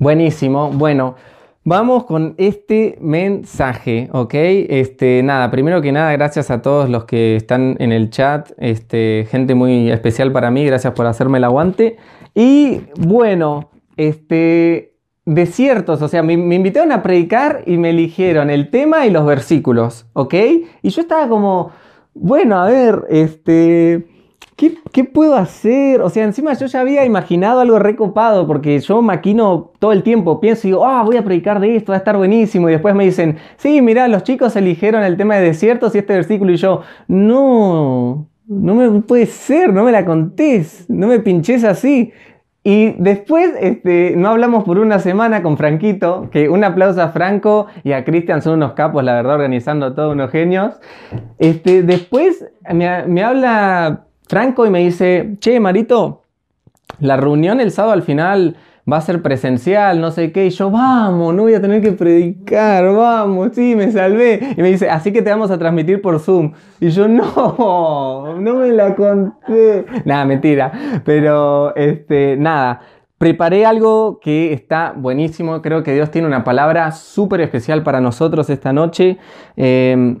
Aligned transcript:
Buenísimo. 0.00 0.70
Bueno, 0.70 1.16
vamos 1.62 2.04
con 2.04 2.34
este 2.38 2.96
mensaje, 3.02 4.08
¿ok? 4.12 4.32
Este, 4.32 5.22
nada, 5.22 5.50
primero 5.50 5.82
que 5.82 5.92
nada, 5.92 6.10
gracias 6.12 6.50
a 6.50 6.62
todos 6.62 6.88
los 6.88 7.04
que 7.04 7.36
están 7.36 7.76
en 7.80 7.92
el 7.92 8.08
chat. 8.08 8.50
Este, 8.56 9.26
gente 9.30 9.54
muy 9.54 9.90
especial 9.90 10.32
para 10.32 10.50
mí, 10.50 10.64
gracias 10.64 10.94
por 10.94 11.04
hacerme 11.04 11.36
el 11.36 11.44
aguante. 11.44 11.98
Y 12.34 12.80
bueno, 12.98 13.68
este, 13.98 14.94
desiertos, 15.26 16.00
o 16.00 16.08
sea, 16.08 16.22
me, 16.22 16.38
me 16.38 16.54
invitaron 16.54 16.92
a 16.92 17.02
predicar 17.02 17.62
y 17.66 17.76
me 17.76 17.90
eligieron 17.90 18.48
el 18.48 18.70
tema 18.70 19.04
y 19.04 19.10
los 19.10 19.26
versículos, 19.26 20.06
¿ok? 20.14 20.34
Y 20.80 20.88
yo 20.88 21.02
estaba 21.02 21.28
como, 21.28 21.72
bueno, 22.14 22.58
a 22.58 22.64
ver, 22.70 23.04
este 23.10 24.06
¿Qué, 24.92 25.04
puedo 25.04 25.36
hacer? 25.36 26.02
O 26.02 26.10
sea, 26.10 26.24
encima 26.24 26.52
yo 26.52 26.66
ya 26.66 26.80
había 26.80 27.06
imaginado 27.06 27.60
algo 27.60 27.78
recopado 27.78 28.46
porque 28.46 28.78
yo 28.78 29.00
maquino 29.00 29.72
todo 29.78 29.92
el 29.92 30.02
tiempo, 30.02 30.38
pienso 30.38 30.68
y 30.68 30.72
digo, 30.72 30.84
ah, 30.84 31.02
voy 31.02 31.16
a 31.16 31.24
predicar 31.24 31.60
de 31.60 31.76
esto, 31.76 31.92
va 31.92 31.96
a 31.96 31.98
estar 32.00 32.18
buenísimo. 32.18 32.68
Y 32.68 32.72
después 32.72 32.94
me 32.94 33.04
dicen, 33.04 33.38
sí, 33.56 33.80
mira, 33.80 34.06
los 34.08 34.22
chicos 34.22 34.54
eligieron 34.56 35.02
el 35.02 35.16
tema 35.16 35.36
de 35.36 35.46
desiertos 35.46 35.94
y 35.94 35.98
este 35.98 36.12
versículo 36.12 36.52
y 36.52 36.56
yo, 36.56 36.82
no, 37.08 38.28
no 38.46 38.74
me 38.74 39.00
puede 39.00 39.24
ser, 39.24 39.72
no 39.72 39.82
me 39.82 39.92
la 39.92 40.04
contés, 40.04 40.84
no 40.90 41.06
me 41.06 41.20
pinches 41.20 41.64
así. 41.64 42.12
Y 42.62 42.90
después 42.98 43.52
este, 43.60 44.12
no 44.14 44.28
hablamos 44.28 44.64
por 44.64 44.78
una 44.78 44.98
semana 44.98 45.42
con 45.42 45.56
Franquito, 45.56 46.28
que 46.30 46.50
un 46.50 46.64
aplauso 46.64 47.00
a 47.00 47.08
Franco 47.08 47.68
y 47.82 47.92
a 47.92 48.04
Cristian, 48.04 48.42
son 48.42 48.56
unos 48.56 48.74
capos, 48.74 49.02
la 49.04 49.14
verdad, 49.14 49.36
organizando 49.36 49.94
todo, 49.94 50.12
unos 50.12 50.30
genios. 50.30 50.78
Este, 51.38 51.82
después 51.82 52.44
me 52.68 53.24
habla 53.24 54.04
Franco 54.30 54.64
y 54.64 54.70
me 54.70 54.78
dice, 54.78 55.34
che, 55.40 55.58
Marito, 55.58 56.22
la 57.00 57.16
reunión 57.16 57.58
el 57.58 57.72
sábado 57.72 57.94
al 57.94 58.02
final 58.02 58.56
va 58.90 58.98
a 58.98 59.00
ser 59.00 59.22
presencial, 59.22 60.00
no 60.00 60.12
sé 60.12 60.30
qué, 60.30 60.46
y 60.46 60.50
yo, 60.50 60.70
vamos, 60.70 61.34
no 61.34 61.42
voy 61.42 61.54
a 61.54 61.60
tener 61.60 61.82
que 61.82 61.90
predicar, 61.90 62.94
vamos, 62.94 63.50
sí, 63.54 63.74
me 63.74 63.90
salvé. 63.90 64.54
Y 64.56 64.62
me 64.62 64.70
dice, 64.70 64.88
así 64.88 65.12
que 65.12 65.22
te 65.22 65.30
vamos 65.30 65.50
a 65.50 65.58
transmitir 65.58 66.00
por 66.00 66.20
Zoom. 66.20 66.52
Y 66.78 66.90
yo, 66.90 67.08
no, 67.08 68.38
no 68.38 68.54
me 68.54 68.70
la 68.70 68.94
conté. 68.94 69.84
Nada, 70.04 70.24
mentira. 70.24 71.02
Pero, 71.04 71.74
este, 71.74 72.36
nada. 72.36 72.82
Preparé 73.18 73.66
algo 73.66 74.20
que 74.20 74.52
está 74.52 74.94
buenísimo. 74.96 75.60
Creo 75.60 75.82
que 75.82 75.92
Dios 75.92 76.12
tiene 76.12 76.28
una 76.28 76.44
palabra 76.44 76.92
súper 76.92 77.40
especial 77.40 77.82
para 77.82 78.00
nosotros 78.00 78.48
esta 78.48 78.72
noche. 78.72 79.18
Eh, 79.56 80.18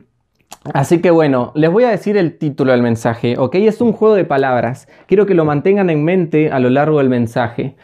Así 0.74 1.00
que 1.00 1.10
bueno, 1.10 1.52
les 1.54 1.70
voy 1.70 1.84
a 1.84 1.90
decir 1.90 2.16
el 2.16 2.36
título 2.36 2.72
del 2.72 2.82
mensaje, 2.82 3.36
¿ok? 3.38 3.54
Es 3.56 3.80
un 3.80 3.92
juego 3.92 4.14
de 4.14 4.24
palabras. 4.24 4.88
Quiero 5.06 5.24
que 5.24 5.34
lo 5.34 5.44
mantengan 5.44 5.88
en 5.88 6.04
mente 6.04 6.50
a 6.50 6.58
lo 6.58 6.68
largo 6.68 6.98
del 6.98 7.08
mensaje. 7.08 7.76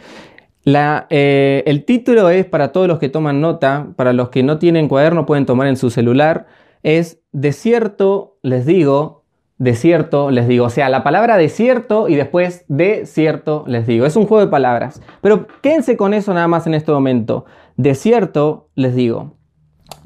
Eh, 0.66 1.62
el 1.66 1.84
título 1.84 2.28
es, 2.28 2.44
para 2.44 2.72
todos 2.72 2.88
los 2.88 2.98
que 2.98 3.08
toman 3.08 3.40
nota, 3.40 3.88
para 3.96 4.12
los 4.12 4.28
que 4.28 4.42
no 4.42 4.58
tienen 4.58 4.88
cuaderno 4.88 5.24
pueden 5.24 5.46
tomar 5.46 5.68
en 5.68 5.76
su 5.76 5.90
celular, 5.90 6.46
es 6.82 7.20
desierto, 7.32 8.36
les 8.42 8.66
digo, 8.66 9.24
desierto, 9.58 10.30
les 10.30 10.46
digo. 10.46 10.66
O 10.66 10.70
sea, 10.70 10.88
la 10.90 11.02
palabra 11.02 11.38
desierto 11.38 12.08
y 12.08 12.14
después 12.16 12.64
desierto, 12.68 13.64
les 13.66 13.86
digo. 13.86 14.04
Es 14.04 14.16
un 14.16 14.26
juego 14.26 14.44
de 14.44 14.50
palabras. 14.50 15.00
Pero 15.22 15.46
quédense 15.62 15.96
con 15.96 16.12
eso 16.12 16.34
nada 16.34 16.48
más 16.48 16.66
en 16.66 16.74
este 16.74 16.92
momento. 16.92 17.46
Desierto, 17.76 18.68
les 18.74 18.94
digo. 18.94 19.34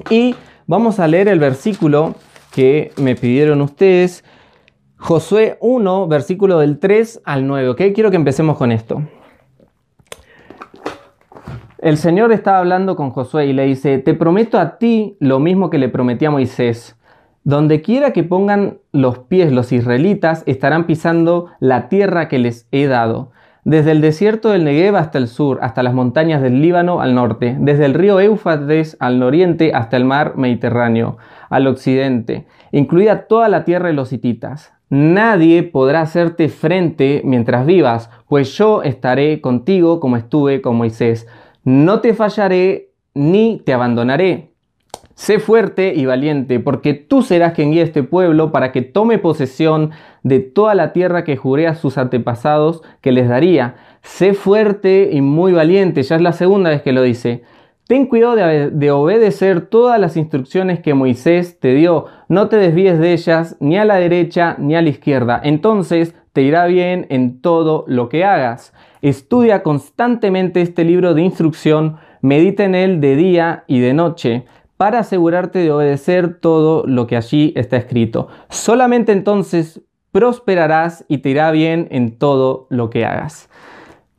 Y 0.09 0.35
vamos 0.67 0.99
a 0.99 1.07
leer 1.07 1.27
el 1.27 1.39
versículo 1.39 2.15
que 2.51 2.91
me 2.97 3.15
pidieron 3.15 3.61
ustedes. 3.61 4.23
Josué 4.97 5.57
1, 5.61 6.07
versículo 6.07 6.59
del 6.59 6.77
3 6.77 7.21
al 7.25 7.47
9, 7.47 7.69
¿ok? 7.69 7.81
Quiero 7.95 8.11
que 8.11 8.17
empecemos 8.17 8.57
con 8.57 8.71
esto. 8.71 9.01
El 11.79 11.97
Señor 11.97 12.31
estaba 12.31 12.59
hablando 12.59 12.95
con 12.95 13.09
Josué 13.09 13.47
y 13.47 13.53
le 13.53 13.65
dice, 13.65 13.97
te 13.97 14.13
prometo 14.13 14.59
a 14.59 14.77
ti 14.77 15.17
lo 15.19 15.39
mismo 15.39 15.71
que 15.71 15.79
le 15.79 15.89
prometí 15.89 16.25
a 16.25 16.31
Moisés. 16.31 16.95
Donde 17.43 17.81
quiera 17.81 18.13
que 18.13 18.23
pongan 18.23 18.77
los 18.91 19.17
pies 19.17 19.51
los 19.51 19.71
israelitas, 19.71 20.43
estarán 20.45 20.85
pisando 20.85 21.47
la 21.59 21.89
tierra 21.89 22.27
que 22.27 22.37
les 22.37 22.67
he 22.71 22.85
dado. 22.85 23.31
Desde 23.63 23.91
el 23.91 24.01
desierto 24.01 24.49
del 24.49 24.63
Negev 24.63 24.95
hasta 24.95 25.17
el 25.17 25.27
sur, 25.27 25.57
hasta 25.63 25.81
las 25.81 25.95
montañas 25.95 26.43
del 26.43 26.61
Líbano 26.61 27.01
al 27.01 27.15
norte, 27.15 27.55
desde 27.59 27.85
el 27.85 27.95
río 27.95 28.19
Éufrates 28.19 28.95
al 28.99 29.21
oriente 29.23 29.71
hasta 29.73 29.97
el 29.97 30.05
mar 30.05 30.33
Mediterráneo 30.35 31.17
al 31.51 31.67
occidente, 31.67 32.47
incluida 32.71 33.27
toda 33.27 33.47
la 33.49 33.63
tierra 33.65 33.89
de 33.89 33.93
los 33.93 34.11
hititas. 34.11 34.73
Nadie 34.89 35.63
podrá 35.63 36.01
hacerte 36.01 36.49
frente 36.49 37.21
mientras 37.23 37.65
vivas, 37.65 38.09
pues 38.27 38.57
yo 38.57 38.81
estaré 38.81 39.39
contigo 39.41 39.99
como 39.99 40.17
estuve 40.17 40.61
con 40.61 40.77
Moisés. 40.77 41.27
No 41.63 41.99
te 41.99 42.13
fallaré 42.13 42.89
ni 43.13 43.61
te 43.63 43.73
abandonaré. 43.73 44.51
Sé 45.13 45.39
fuerte 45.39 45.93
y 45.95 46.05
valiente, 46.05 46.59
porque 46.59 46.93
tú 46.93 47.21
serás 47.21 47.53
quien 47.53 47.71
guíe 47.71 47.83
este 47.83 48.01
pueblo 48.01 48.51
para 48.51 48.71
que 48.71 48.81
tome 48.81 49.19
posesión 49.19 49.91
de 50.23 50.39
toda 50.39 50.73
la 50.73 50.93
tierra 50.93 51.23
que 51.23 51.37
juré 51.37 51.67
a 51.67 51.75
sus 51.75 51.97
antepasados 51.97 52.81
que 53.01 53.11
les 53.11 53.29
daría. 53.29 53.75
Sé 54.01 54.33
fuerte 54.33 55.09
y 55.11 55.21
muy 55.21 55.51
valiente, 55.51 56.01
ya 56.01 56.15
es 56.15 56.21
la 56.21 56.33
segunda 56.33 56.69
vez 56.69 56.81
que 56.81 56.93
lo 56.93 57.03
dice. 57.03 57.43
Ten 57.91 58.05
cuidado 58.05 58.37
de, 58.37 58.91
obedecer 58.91 59.65
todas 59.65 59.99
las 59.99 60.15
instrucciones 60.15 60.79
que 60.79 60.93
Moisés 60.93 61.59
te 61.59 61.73
dio. 61.73 62.05
No 62.29 62.47
te 62.47 62.55
desvíes 62.55 62.97
de 62.99 63.11
ellas 63.11 63.57
ni 63.59 63.77
a 63.77 63.83
la 63.83 63.95
derecha 63.95 64.55
ni 64.57 64.77
a 64.77 64.81
la 64.81 64.87
izquierda. 64.87 65.41
Entonces 65.43 66.15
te 66.31 66.41
irá 66.41 66.67
bien 66.67 67.05
en 67.09 67.41
todo 67.41 67.83
lo 67.87 68.07
que 68.07 68.23
hagas. 68.23 68.73
Estudia 69.01 69.61
constantemente 69.61 70.61
este 70.61 70.85
libro 70.85 71.13
de 71.13 71.23
instrucción. 71.23 71.97
Medita 72.21 72.63
en 72.63 72.75
él 72.75 73.01
de 73.01 73.17
día 73.17 73.65
y 73.67 73.81
de 73.81 73.93
noche 73.93 74.45
para 74.77 74.99
asegurarte 74.99 75.59
de 75.59 75.73
obedecer 75.73 76.39
todo 76.39 76.85
lo 76.87 77.07
que 77.07 77.17
allí 77.17 77.51
está 77.57 77.75
escrito. 77.75 78.29
Solamente 78.47 79.11
entonces 79.11 79.81
prosperarás 80.13 81.03
y 81.09 81.17
te 81.17 81.31
irá 81.31 81.51
bien 81.51 81.89
en 81.91 82.17
todo 82.17 82.67
lo 82.69 82.89
que 82.89 83.03
hagas. 83.03 83.49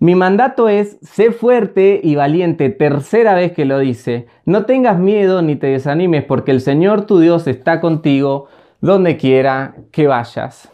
Mi 0.02 0.16
mandato 0.16 0.68
es, 0.68 0.98
sé 1.00 1.30
fuerte 1.30 2.00
y 2.02 2.16
valiente, 2.16 2.70
tercera 2.70 3.34
vez 3.34 3.52
que 3.52 3.64
lo 3.64 3.78
dice. 3.78 4.26
No 4.44 4.64
tengas 4.64 4.98
miedo 4.98 5.42
ni 5.42 5.54
te 5.54 5.68
desanimes 5.68 6.24
porque 6.24 6.50
el 6.50 6.60
Señor 6.60 7.06
tu 7.06 7.20
Dios 7.20 7.46
está 7.46 7.80
contigo 7.80 8.48
donde 8.80 9.16
quiera 9.16 9.76
que 9.92 10.08
vayas. 10.08 10.68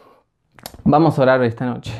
Vamos 0.82 1.18
a 1.18 1.22
orar 1.22 1.44
esta 1.44 1.66
noche. 1.66 1.92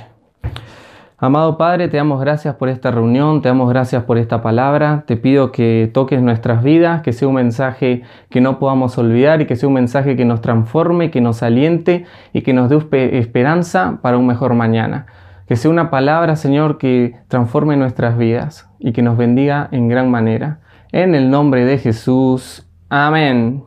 Amado 1.18 1.58
Padre, 1.58 1.88
te 1.88 1.98
damos 1.98 2.18
gracias 2.18 2.54
por 2.54 2.70
esta 2.70 2.90
reunión, 2.90 3.42
te 3.42 3.50
damos 3.50 3.68
gracias 3.68 4.04
por 4.04 4.16
esta 4.16 4.40
palabra. 4.40 5.04
Te 5.06 5.18
pido 5.18 5.52
que 5.52 5.90
toques 5.92 6.22
nuestras 6.22 6.62
vidas, 6.62 7.02
que 7.02 7.12
sea 7.12 7.28
un 7.28 7.34
mensaje 7.34 8.04
que 8.30 8.40
no 8.40 8.58
podamos 8.58 8.96
olvidar 8.96 9.42
y 9.42 9.46
que 9.46 9.56
sea 9.56 9.68
un 9.68 9.74
mensaje 9.74 10.16
que 10.16 10.24
nos 10.24 10.40
transforme, 10.40 11.10
que 11.10 11.20
nos 11.20 11.42
aliente 11.42 12.06
y 12.32 12.40
que 12.40 12.54
nos 12.54 12.70
dé 12.70 13.18
esperanza 13.18 13.98
para 14.00 14.16
un 14.16 14.26
mejor 14.26 14.54
mañana. 14.54 15.04
Que 15.48 15.56
sea 15.56 15.70
una 15.70 15.88
palabra, 15.88 16.36
Señor, 16.36 16.76
que 16.76 17.16
transforme 17.28 17.76
nuestras 17.78 18.19
vidas 18.19 18.69
y 18.78 18.92
que 18.92 19.00
nos 19.00 19.16
bendiga 19.16 19.69
en 19.72 19.88
gran 19.88 20.10
manera. 20.10 20.60
En 20.92 21.14
el 21.14 21.31
nombre 21.31 21.64
de 21.64 21.78
Jesús. 21.78 22.69
Amén. 22.91 23.64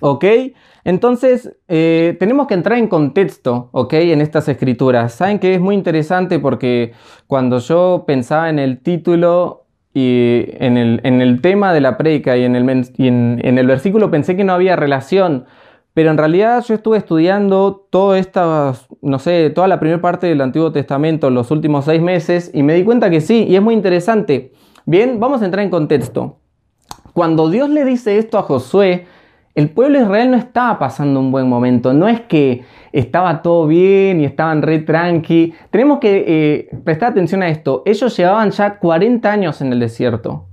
¿Ok? 0.00 0.24
Entonces, 0.84 1.56
eh, 1.66 2.14
tenemos 2.20 2.46
que 2.46 2.54
entrar 2.54 2.78
en 2.78 2.88
contexto, 2.88 3.70
¿ok? 3.72 3.94
En 3.94 4.20
estas 4.20 4.48
escrituras. 4.48 5.14
Saben 5.14 5.38
que 5.38 5.54
es 5.54 5.60
muy 5.60 5.74
interesante 5.74 6.38
porque 6.38 6.92
cuando 7.26 7.58
yo 7.58 8.04
pensaba 8.06 8.50
en 8.50 8.58
el 8.58 8.80
título 8.80 9.64
y 9.94 10.44
en 10.58 10.76
el, 10.76 11.40
tema 11.40 11.72
de 11.72 11.80
la 11.80 11.96
prédica 11.96 12.36
y, 12.36 12.44
en 12.44 12.54
el, 12.54 12.86
y 12.98 13.08
en 13.08 13.58
el 13.58 13.66
versículo 13.66 14.10
pensé 14.10 14.36
que 14.36 14.44
no 14.44 14.52
había 14.52 14.76
relación 14.76 15.46
pero 15.98 16.12
en 16.12 16.16
realidad 16.16 16.64
yo 16.64 16.76
estuve 16.76 16.96
estudiando 16.96 17.88
toda 17.90 18.20
esta, 18.20 18.72
no 19.02 19.18
sé, 19.18 19.50
toda 19.50 19.66
la 19.66 19.80
primera 19.80 20.00
parte 20.00 20.28
del 20.28 20.40
Antiguo 20.40 20.70
Testamento 20.70 21.28
los 21.28 21.50
últimos 21.50 21.86
seis 21.86 22.00
meses 22.00 22.52
y 22.54 22.62
me 22.62 22.74
di 22.74 22.84
cuenta 22.84 23.10
que 23.10 23.20
sí, 23.20 23.46
y 23.48 23.56
es 23.56 23.62
muy 23.62 23.74
interesante. 23.74 24.52
Bien, 24.86 25.18
vamos 25.18 25.42
a 25.42 25.46
entrar 25.46 25.64
en 25.64 25.70
contexto. 25.70 26.36
Cuando 27.14 27.50
Dios 27.50 27.68
le 27.68 27.84
dice 27.84 28.16
esto 28.16 28.38
a 28.38 28.42
Josué, 28.42 29.06
el 29.56 29.70
pueblo 29.70 29.98
de 29.98 30.04
Israel 30.04 30.30
no 30.30 30.36
estaba 30.36 30.78
pasando 30.78 31.18
un 31.18 31.32
buen 31.32 31.48
momento, 31.48 31.92
no 31.92 32.06
es 32.06 32.20
que 32.20 32.62
estaba 32.92 33.42
todo 33.42 33.66
bien 33.66 34.20
y 34.20 34.24
estaban 34.24 34.62
re 34.62 34.78
tranqui. 34.78 35.52
Tenemos 35.72 35.98
que 35.98 36.24
eh, 36.28 36.78
prestar 36.84 37.10
atención 37.10 37.42
a 37.42 37.48
esto. 37.48 37.82
Ellos 37.84 38.16
llevaban 38.16 38.52
ya 38.52 38.78
40 38.78 39.32
años 39.32 39.60
en 39.62 39.72
el 39.72 39.80
desierto. 39.80 40.44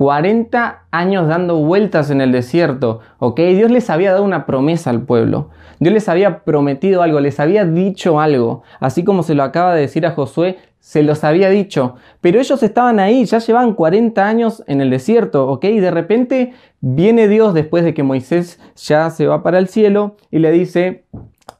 40 0.00 0.86
años 0.92 1.28
dando 1.28 1.56
vueltas 1.56 2.08
en 2.08 2.22
el 2.22 2.32
desierto, 2.32 3.00
¿ok? 3.18 3.38
Dios 3.38 3.70
les 3.70 3.90
había 3.90 4.12
dado 4.12 4.24
una 4.24 4.46
promesa 4.46 4.88
al 4.88 5.02
pueblo. 5.02 5.50
Dios 5.78 5.92
les 5.92 6.08
había 6.08 6.42
prometido 6.42 7.02
algo, 7.02 7.20
les 7.20 7.38
había 7.38 7.66
dicho 7.66 8.18
algo. 8.18 8.62
Así 8.78 9.04
como 9.04 9.22
se 9.22 9.34
lo 9.34 9.42
acaba 9.42 9.74
de 9.74 9.82
decir 9.82 10.06
a 10.06 10.12
Josué, 10.12 10.56
se 10.78 11.02
los 11.02 11.22
había 11.22 11.50
dicho. 11.50 11.96
Pero 12.22 12.40
ellos 12.40 12.62
estaban 12.62 12.98
ahí, 12.98 13.26
ya 13.26 13.40
llevaban 13.40 13.74
40 13.74 14.26
años 14.26 14.64
en 14.66 14.80
el 14.80 14.88
desierto, 14.88 15.46
¿ok? 15.50 15.66
Y 15.66 15.80
de 15.80 15.90
repente 15.90 16.54
viene 16.80 17.28
Dios 17.28 17.52
después 17.52 17.84
de 17.84 17.92
que 17.92 18.02
Moisés 18.02 18.58
ya 18.76 19.10
se 19.10 19.26
va 19.26 19.42
para 19.42 19.58
el 19.58 19.68
cielo 19.68 20.16
y 20.30 20.38
le 20.38 20.50
dice 20.50 21.04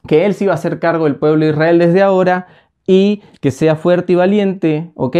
que 0.07 0.25
él 0.25 0.33
se 0.33 0.45
iba 0.45 0.53
a 0.53 0.55
hacer 0.55 0.79
cargo 0.79 1.05
del 1.05 1.17
pueblo 1.17 1.45
de 1.45 1.51
Israel 1.51 1.77
desde 1.77 2.01
ahora 2.01 2.47
y 2.87 3.21
que 3.39 3.51
sea 3.51 3.75
fuerte 3.75 4.13
y 4.13 4.15
valiente, 4.15 4.89
¿ok? 4.95 5.17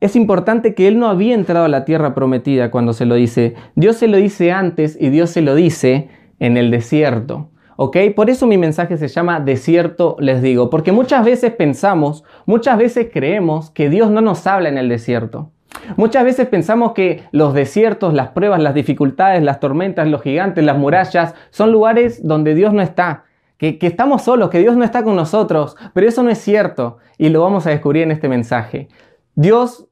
Es 0.00 0.14
importante 0.14 0.74
que 0.74 0.86
él 0.86 0.98
no 0.98 1.08
había 1.08 1.34
entrado 1.34 1.64
a 1.64 1.68
la 1.68 1.84
tierra 1.84 2.14
prometida 2.14 2.70
cuando 2.70 2.92
se 2.92 3.04
lo 3.04 3.16
dice. 3.16 3.54
Dios 3.74 3.96
se 3.96 4.06
lo 4.06 4.16
dice 4.16 4.52
antes 4.52 4.96
y 5.00 5.10
Dios 5.10 5.30
se 5.30 5.42
lo 5.42 5.54
dice 5.54 6.08
en 6.38 6.56
el 6.56 6.70
desierto. 6.70 7.50
¿Ok? 7.76 7.96
Por 8.14 8.30
eso 8.30 8.46
mi 8.46 8.58
mensaje 8.58 8.96
se 8.96 9.08
llama 9.08 9.40
desierto, 9.40 10.16
les 10.18 10.42
digo, 10.42 10.70
porque 10.70 10.92
muchas 10.92 11.24
veces 11.24 11.52
pensamos, 11.52 12.24
muchas 12.44 12.76
veces 12.78 13.08
creemos 13.12 13.70
que 13.70 13.88
Dios 13.88 14.10
no 14.10 14.20
nos 14.20 14.46
habla 14.46 14.68
en 14.68 14.78
el 14.78 14.88
desierto. 14.88 15.50
Muchas 15.96 16.24
veces 16.24 16.48
pensamos 16.48 16.92
que 16.92 17.22
los 17.30 17.54
desiertos, 17.54 18.14
las 18.14 18.30
pruebas, 18.30 18.60
las 18.60 18.74
dificultades, 18.74 19.42
las 19.42 19.60
tormentas, 19.60 20.08
los 20.08 20.22
gigantes, 20.22 20.64
las 20.64 20.76
murallas, 20.76 21.34
son 21.50 21.70
lugares 21.70 22.26
donde 22.26 22.54
Dios 22.54 22.72
no 22.72 22.82
está, 22.82 23.24
que, 23.58 23.78
que, 23.78 23.86
estamos 23.86 24.22
solos, 24.22 24.50
que 24.50 24.58
Dios 24.58 24.76
no 24.76 24.84
está 24.84 25.04
con 25.04 25.14
nosotros, 25.14 25.76
pero 25.94 26.08
eso 26.08 26.22
no 26.22 26.30
es 26.30 26.38
cierto 26.38 26.98
y 27.16 27.28
lo 27.28 27.42
vamos 27.42 27.66
a 27.66 27.70
descubrir 27.70 28.04
en 28.04 28.10
este 28.10 28.28
mensaje. 28.28 28.88
Dios 29.34 29.87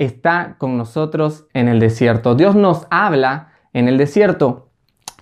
está 0.00 0.56
con 0.58 0.76
nosotros 0.76 1.46
en 1.54 1.68
el 1.68 1.78
desierto, 1.78 2.34
Dios 2.34 2.56
nos 2.56 2.86
habla 2.90 3.52
en 3.72 3.86
el 3.86 3.98
desierto. 3.98 4.66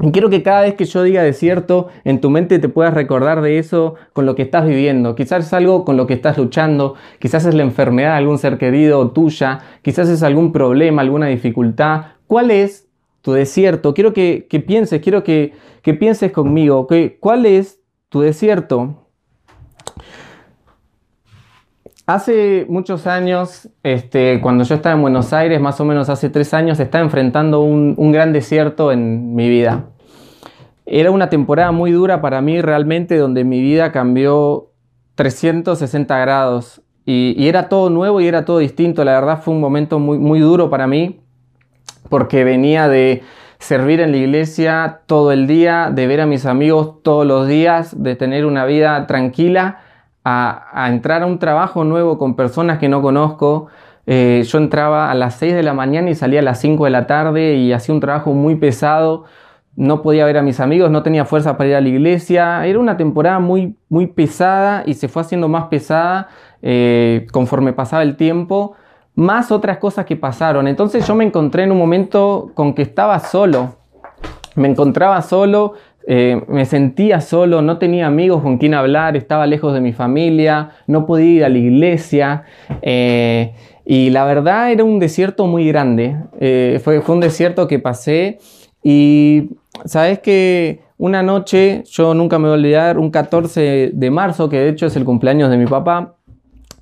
Y 0.00 0.12
quiero 0.12 0.30
que 0.30 0.44
cada 0.44 0.62
vez 0.62 0.74
que 0.74 0.84
yo 0.84 1.02
diga 1.02 1.24
desierto, 1.24 1.88
en 2.04 2.20
tu 2.20 2.30
mente 2.30 2.60
te 2.60 2.68
puedas 2.68 2.94
recordar 2.94 3.42
de 3.42 3.58
eso 3.58 3.96
con 4.12 4.26
lo 4.26 4.36
que 4.36 4.42
estás 4.42 4.64
viviendo. 4.64 5.16
Quizás 5.16 5.46
es 5.46 5.52
algo 5.52 5.84
con 5.84 5.96
lo 5.96 6.06
que 6.06 6.14
estás 6.14 6.38
luchando, 6.38 6.94
quizás 7.18 7.44
es 7.46 7.54
la 7.54 7.64
enfermedad 7.64 8.12
de 8.12 8.18
algún 8.18 8.38
ser 8.38 8.58
querido 8.58 9.10
tuya, 9.10 9.58
quizás 9.82 10.08
es 10.08 10.22
algún 10.22 10.52
problema, 10.52 11.02
alguna 11.02 11.26
dificultad. 11.26 12.02
¿Cuál 12.28 12.52
es 12.52 12.88
tu 13.22 13.32
desierto? 13.32 13.92
Quiero 13.92 14.12
que, 14.12 14.46
pienses, 14.64 15.00
quiero 15.02 15.24
que, 15.24 15.54
pienses 15.98 16.30
conmigo. 16.30 16.86
¿Cuál 17.18 17.46
es 17.46 17.80
tu 18.08 18.20
desierto? 18.20 19.07
Hace 22.08 22.64
muchos 22.70 23.06
años, 23.06 23.68
este, 23.82 24.40
cuando 24.40 24.64
yo 24.64 24.76
estaba 24.76 24.94
en 24.94 25.02
Buenos 25.02 25.34
Aires, 25.34 25.60
más 25.60 25.78
o 25.78 25.84
menos 25.84 26.08
hace 26.08 26.30
tres 26.30 26.54
años, 26.54 26.80
estaba 26.80 27.04
enfrentando 27.04 27.60
un, 27.60 28.12
gran 28.12 28.32
desierto 28.32 28.92
en 28.92 29.34
mi 29.34 29.50
vida. 29.50 29.90
Era 30.86 31.10
una 31.10 31.28
temporada 31.28 31.70
muy 31.70 31.90
dura 31.90 32.22
para 32.22 32.40
mí 32.40 32.62
realmente, 32.62 33.18
donde 33.18 33.44
mi 33.44 33.60
vida 33.60 33.92
cambió 33.92 34.70
360 35.16 36.18
grados 36.18 36.80
y, 37.04 37.34
y, 37.36 37.48
era 37.48 37.68
todo 37.68 37.90
nuevo 37.90 38.22
y 38.22 38.26
era 38.26 38.46
todo 38.46 38.60
distinto. 38.60 39.04
La 39.04 39.12
verdad 39.12 39.42
fue 39.42 39.52
un 39.52 39.60
momento 39.60 39.98
muy, 39.98 40.18
muy 40.18 40.40
duro 40.40 40.70
para 40.70 40.86
mí 40.86 41.20
porque 42.08 42.42
venía 42.42 42.88
de 42.88 43.22
servir 43.58 44.00
en 44.00 44.12
la 44.12 44.16
iglesia 44.16 45.02
todo 45.04 45.30
el 45.30 45.46
día, 45.46 45.90
de 45.94 46.06
ver 46.06 46.22
a 46.22 46.26
mis 46.26 46.46
amigos 46.46 47.02
todos 47.02 47.26
los 47.26 47.46
días, 47.46 48.02
de 48.02 48.16
tener 48.16 48.46
una 48.46 48.64
vida 48.64 49.06
tranquila 49.06 49.82
a, 50.28 50.88
entrar 50.88 51.22
a 51.22 51.26
un 51.26 51.38
trabajo 51.38 51.84
nuevo 51.84 52.18
con 52.18 52.34
personas 52.34 52.78
que 52.78 52.88
no 52.88 53.00
conozco. 53.02 53.68
Eh, 54.06 54.42
yo 54.46 54.58
entraba 54.58 55.10
a 55.10 55.14
las 55.14 55.34
6 55.36 55.54
de 55.54 55.62
la 55.62 55.74
mañana 55.74 56.10
y 56.10 56.14
salía 56.14 56.40
a 56.40 56.42
las 56.42 56.60
5 56.60 56.84
de 56.84 56.90
la 56.90 57.06
tarde 57.06 57.54
y 57.54 57.72
hacía 57.72 57.94
un 57.94 58.00
trabajo 58.00 58.32
muy 58.32 58.56
pesado. 58.56 59.24
No 59.76 60.02
podía 60.02 60.24
ver 60.24 60.38
a 60.38 60.42
mis 60.42 60.60
amigos, 60.60 60.90
no 60.90 61.02
tenía 61.02 61.24
fuerza 61.24 61.56
para 61.56 61.70
ir 61.70 61.76
a 61.76 61.80
la 61.80 61.88
iglesia. 61.88 62.66
Era 62.66 62.78
una 62.78 62.96
temporada 62.96 63.38
muy, 63.38 63.76
muy 63.88 64.06
pesada 64.08 64.82
y 64.86 64.94
se 64.94 65.08
fue 65.08 65.22
haciendo 65.22 65.48
más 65.48 65.66
pesada 65.68 66.28
eh, 66.62 67.26
conforme 67.32 67.72
pasaba 67.72 68.02
el 68.02 68.16
tiempo. 68.16 68.74
Más 69.14 69.50
otras 69.50 69.78
cosas 69.78 70.04
que 70.04 70.16
pasaron. 70.16 70.68
Entonces 70.68 71.06
yo 71.06 71.14
me 71.14 71.24
encontré 71.24 71.64
en 71.64 71.72
un 71.72 71.78
momento 71.78 72.50
con 72.54 72.74
que 72.74 72.82
estaba 72.82 73.18
solo. 73.20 73.76
Me 74.56 74.68
encontraba 74.68 75.22
solo, 75.22 75.74
eh, 76.10 76.42
me 76.48 76.64
sentía 76.64 77.20
solo, 77.20 77.60
no 77.60 77.76
tenía 77.76 78.06
amigos 78.06 78.40
con 78.40 78.56
quien 78.56 78.72
hablar, 78.72 79.14
estaba 79.14 79.46
lejos 79.46 79.74
de 79.74 79.82
mi 79.82 79.92
familia, 79.92 80.70
no 80.86 81.04
podía 81.04 81.30
ir 81.30 81.44
a 81.44 81.50
la 81.50 81.58
iglesia. 81.58 82.44
Eh, 82.80 83.52
y 83.84 84.08
la 84.08 84.24
verdad 84.24 84.72
era 84.72 84.84
un 84.84 85.00
desierto 85.00 85.46
muy 85.46 85.68
grande. 85.68 86.16
Eh, 86.40 86.80
fue, 86.82 87.02
fue, 87.02 87.14
un 87.14 87.20
desierto 87.20 87.68
que 87.68 87.78
pasé. 87.78 88.38
Y 88.82 89.50
sabes 89.84 90.20
que 90.20 90.80
una 90.96 91.22
noche, 91.22 91.82
yo 91.84 92.14
nunca 92.14 92.38
me 92.38 92.44
voy 92.44 92.52
a 92.52 92.58
olvidar, 92.58 92.98
un 92.98 93.10
14 93.10 93.90
de 93.92 94.10
marzo, 94.10 94.48
que 94.48 94.56
de 94.60 94.70
hecho 94.70 94.86
es 94.86 94.96
el 94.96 95.04
cumpleaños 95.04 95.50
de 95.50 95.58
mi 95.58 95.66
papá, 95.66 96.14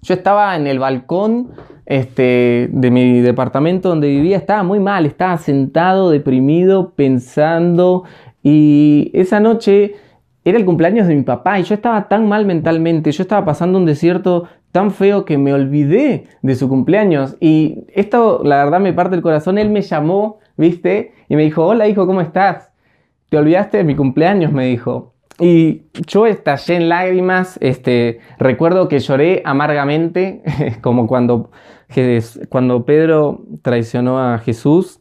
yo 0.03 0.15
estaba 0.15 0.55
en 0.55 0.69
el 0.69 0.79
balcón 0.79 1.51
este, 1.85 2.69
de 2.73 2.91
mi 2.91 3.21
departamento 3.21 3.89
donde 3.89 4.09
vivía, 4.09 4.37
estaba 4.37 4.63
muy 4.63 4.81
mal, 4.81 5.07
estaba 5.07 5.37
sentado, 5.39 6.11
deprimido, 6.11 6.93
pensando 6.95 8.05
y 8.49 9.11
esa 9.13 9.41
noche 9.41 9.97
era 10.45 10.57
el 10.57 10.65
cumpleaños 10.65 11.09
de 11.09 11.17
mi 11.17 11.23
papá 11.23 11.59
y 11.59 11.65
yo 11.65 11.75
estaba 11.75 12.07
tan 12.07 12.29
mal 12.29 12.47
mentalmente, 12.47 13.11
yo 13.11 13.25
estaba 13.25 13.45
pasando 13.45 13.77
un 13.77 13.87
desierto 13.87 14.45
tan 14.71 14.93
feo 14.93 15.25
que 15.25 15.37
me 15.37 15.53
olvidé 15.53 16.29
de 16.43 16.55
su 16.55 16.69
cumpleaños. 16.69 17.37
Y 17.41 17.87
esto, 17.93 18.43
la 18.45 18.63
verdad, 18.63 18.79
me 18.79 18.93
parte 18.93 19.17
el 19.17 19.23
corazón. 19.23 19.59
Él 19.59 19.69
me 19.71 19.83
llamó, 19.83 20.39
¿viste? 20.57 21.13
Y 21.29 21.35
me 21.35 21.43
dijo, 21.43 21.67
hola 21.67 21.89
hijo, 21.89 22.07
¿cómo 22.07 22.21
estás? 22.21 22.71
¿Te 23.31 23.37
olvidaste 23.37 23.79
de 23.79 23.85
mi 23.85 23.97
cumpleaños? 23.97 24.53
Me 24.53 24.67
dijo. 24.67 25.15
Y 25.41 25.83
yo 26.07 26.29
estallé 26.29 26.77
en 26.77 26.89
lágrimas, 26.89 27.59
este, 27.61 28.21
recuerdo 28.39 28.87
que 28.87 29.01
lloré 29.01 29.43
amargamente, 29.45 30.45
como 30.83 31.09
cuando, 31.09 31.51
cuando 32.49 32.85
Pedro 32.85 33.43
traicionó 33.63 34.21
a 34.21 34.39
Jesús 34.39 35.01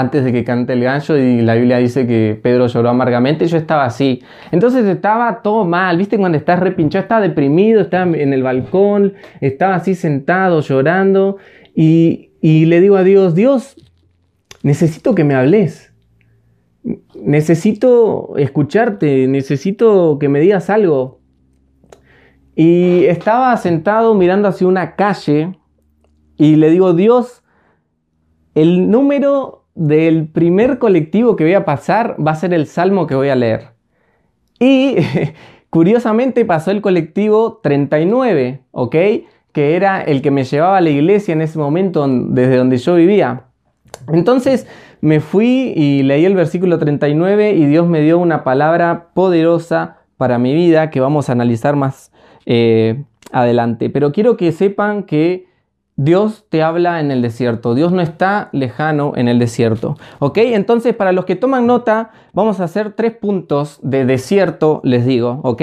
antes 0.00 0.24
de 0.24 0.32
que 0.32 0.44
cante 0.44 0.72
el 0.72 0.82
gancho 0.82 1.16
y 1.16 1.42
la 1.42 1.54
Biblia 1.54 1.78
dice 1.78 2.06
que 2.06 2.38
Pedro 2.42 2.66
lloró 2.66 2.88
amargamente, 2.88 3.46
yo 3.46 3.56
estaba 3.56 3.84
así. 3.84 4.22
Entonces 4.50 4.84
estaba 4.86 5.42
todo 5.42 5.64
mal, 5.64 5.96
¿viste? 5.98 6.18
Cuando 6.18 6.38
estás 6.38 6.58
repinchado, 6.58 7.02
estaba 7.02 7.20
deprimido, 7.20 7.80
estaba 7.80 8.16
en 8.16 8.32
el 8.32 8.42
balcón, 8.42 9.14
estaba 9.40 9.76
así 9.76 9.94
sentado 9.94 10.60
llorando 10.60 11.36
y, 11.74 12.30
y 12.40 12.64
le 12.66 12.80
digo 12.80 12.96
a 12.96 13.04
Dios, 13.04 13.34
Dios, 13.34 13.76
necesito 14.62 15.14
que 15.14 15.24
me 15.24 15.34
hables. 15.34 15.92
Necesito 17.14 18.36
escucharte, 18.38 19.28
necesito 19.28 20.18
que 20.18 20.28
me 20.28 20.40
digas 20.40 20.70
algo. 20.70 21.20
Y 22.56 23.04
estaba 23.04 23.56
sentado 23.56 24.14
mirando 24.14 24.48
hacia 24.48 24.66
una 24.66 24.96
calle 24.96 25.58
y 26.36 26.56
le 26.56 26.70
digo, 26.70 26.94
Dios, 26.94 27.42
el 28.54 28.90
número 28.90 29.59
del 29.74 30.28
primer 30.28 30.78
colectivo 30.78 31.36
que 31.36 31.44
voy 31.44 31.54
a 31.54 31.64
pasar 31.64 32.16
va 32.24 32.32
a 32.32 32.36
ser 32.36 32.52
el 32.54 32.66
salmo 32.66 33.06
que 33.06 33.14
voy 33.14 33.28
a 33.28 33.36
leer. 33.36 33.68
Y 34.58 34.96
curiosamente 35.70 36.44
pasó 36.44 36.70
el 36.70 36.82
colectivo 36.82 37.60
39, 37.62 38.60
¿ok? 38.72 38.96
Que 39.52 39.76
era 39.76 40.02
el 40.02 40.22
que 40.22 40.30
me 40.30 40.44
llevaba 40.44 40.78
a 40.78 40.80
la 40.80 40.90
iglesia 40.90 41.32
en 41.32 41.40
ese 41.40 41.58
momento 41.58 42.06
desde 42.08 42.56
donde 42.56 42.78
yo 42.78 42.94
vivía. 42.94 43.44
Entonces 44.12 44.66
me 45.00 45.20
fui 45.20 45.72
y 45.74 46.02
leí 46.02 46.24
el 46.24 46.34
versículo 46.34 46.78
39 46.78 47.52
y 47.52 47.66
Dios 47.66 47.88
me 47.88 48.00
dio 48.00 48.18
una 48.18 48.44
palabra 48.44 49.08
poderosa 49.14 49.98
para 50.16 50.38
mi 50.38 50.54
vida 50.54 50.90
que 50.90 51.00
vamos 51.00 51.28
a 51.28 51.32
analizar 51.32 51.76
más 51.76 52.12
eh, 52.44 53.02
adelante. 53.32 53.88
Pero 53.88 54.12
quiero 54.12 54.36
que 54.36 54.52
sepan 54.52 55.04
que 55.04 55.49
Dios 56.02 56.46
te 56.48 56.62
habla 56.62 57.00
en 57.00 57.10
el 57.10 57.20
desierto, 57.20 57.74
Dios 57.74 57.92
no 57.92 58.00
está 58.00 58.48
lejano 58.52 59.12
en 59.16 59.28
el 59.28 59.38
desierto. 59.38 59.98
¿Ok? 60.18 60.38
Entonces, 60.38 60.96
para 60.96 61.12
los 61.12 61.26
que 61.26 61.36
toman 61.36 61.66
nota, 61.66 62.12
vamos 62.32 62.58
a 62.58 62.64
hacer 62.64 62.94
tres 62.94 63.14
puntos 63.14 63.78
de 63.82 64.06
desierto, 64.06 64.80
les 64.82 65.04
digo. 65.04 65.40
¿Ok? 65.42 65.60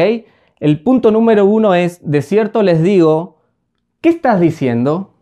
El 0.59 0.83
punto 0.83 1.09
número 1.09 1.47
uno 1.47 1.73
es, 1.73 1.99
desierto, 2.03 2.61
les 2.61 2.83
digo, 2.83 3.39
¿qué 3.99 4.09
estás 4.09 4.39
diciendo? 4.39 5.15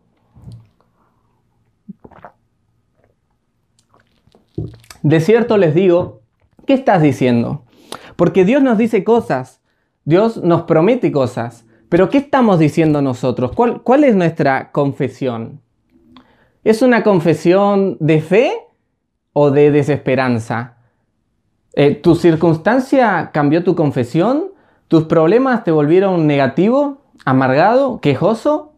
Desierto, 5.01 5.55
les 5.55 5.73
digo, 5.73 6.23
¿qué 6.67 6.73
estás 6.73 7.01
diciendo? 7.01 7.63
Porque 8.17 8.43
Dios 8.43 8.61
nos 8.61 8.77
dice 8.77 9.05
cosas, 9.05 9.61
Dios 10.03 10.43
nos 10.43 10.63
promete 10.63 11.13
cosas. 11.13 11.64
Pero 11.89 12.09
¿qué 12.09 12.17
estamos 12.17 12.59
diciendo 12.59 13.01
nosotros? 13.01 13.51
¿Cuál, 13.53 14.03
es 14.03 14.15
nuestra 14.15 14.71
confesión? 14.71 15.61
¿Es 16.63 16.81
una 16.81 17.03
confesión 17.03 17.97
de 17.99 18.21
fe 18.21 18.53
o 19.33 19.51
de 19.51 19.71
desesperanza? 19.71 20.77
Eh, 21.73 21.95
¿Tu 21.95 22.15
circunstancia 22.15 23.29
cambió 23.33 23.63
tu 23.63 23.75
confesión? 23.75 24.51
¿Tus 24.87 25.03
problemas 25.03 25.63
te 25.63 25.71
volvieron 25.71 26.25
negativo, 26.25 27.01
amargado, 27.23 27.99
quejoso? 28.01 28.73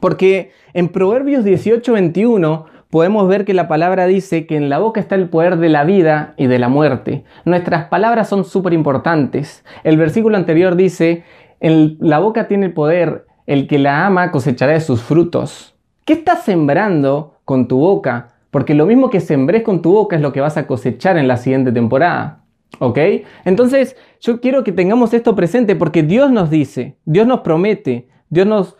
Porque 0.00 0.52
en 0.72 0.88
Proverbios 0.88 1.44
18:21 1.44 2.64
podemos 2.90 3.28
ver 3.28 3.44
que 3.44 3.54
la 3.54 3.68
palabra 3.68 4.06
dice 4.06 4.46
que 4.46 4.56
en 4.56 4.68
la 4.68 4.78
boca 4.78 5.00
está 5.00 5.14
el 5.14 5.28
poder 5.28 5.56
de 5.58 5.68
la 5.68 5.84
vida 5.84 6.34
y 6.36 6.46
de 6.46 6.58
la 6.58 6.68
muerte. 6.68 7.24
Nuestras 7.44 7.86
palabras 7.86 8.28
son 8.28 8.44
súper 8.44 8.72
importantes. 8.72 9.64
El 9.84 9.96
versículo 9.96 10.36
anterior 10.36 10.76
dice, 10.76 11.24
la 11.60 12.18
boca 12.18 12.48
tiene 12.48 12.66
el 12.66 12.72
poder, 12.72 13.26
el 13.46 13.66
que 13.66 13.78
la 13.78 14.06
ama 14.06 14.30
cosechará 14.30 14.72
de 14.72 14.80
sus 14.80 15.02
frutos. 15.02 15.74
¿Qué 16.04 16.14
estás 16.14 16.44
sembrando 16.44 17.36
con 17.44 17.68
tu 17.68 17.78
boca? 17.78 18.30
Porque 18.50 18.74
lo 18.74 18.86
mismo 18.86 19.10
que 19.10 19.20
sembrés 19.20 19.62
con 19.62 19.82
tu 19.82 19.92
boca 19.92 20.16
es 20.16 20.22
lo 20.22 20.32
que 20.32 20.40
vas 20.40 20.56
a 20.56 20.66
cosechar 20.66 21.16
en 21.16 21.28
la 21.28 21.36
siguiente 21.36 21.72
temporada. 21.72 22.44
¿Ok? 22.78 22.98
Entonces, 23.44 23.96
yo 24.20 24.40
quiero 24.40 24.64
que 24.64 24.72
tengamos 24.72 25.12
esto 25.12 25.34
presente 25.34 25.76
porque 25.76 26.02
Dios 26.02 26.30
nos 26.30 26.50
dice, 26.50 26.96
Dios 27.04 27.26
nos 27.26 27.40
promete, 27.40 28.08
Dios 28.28 28.46
nos 28.46 28.76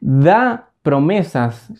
da 0.00 0.70
promesas 0.82 1.70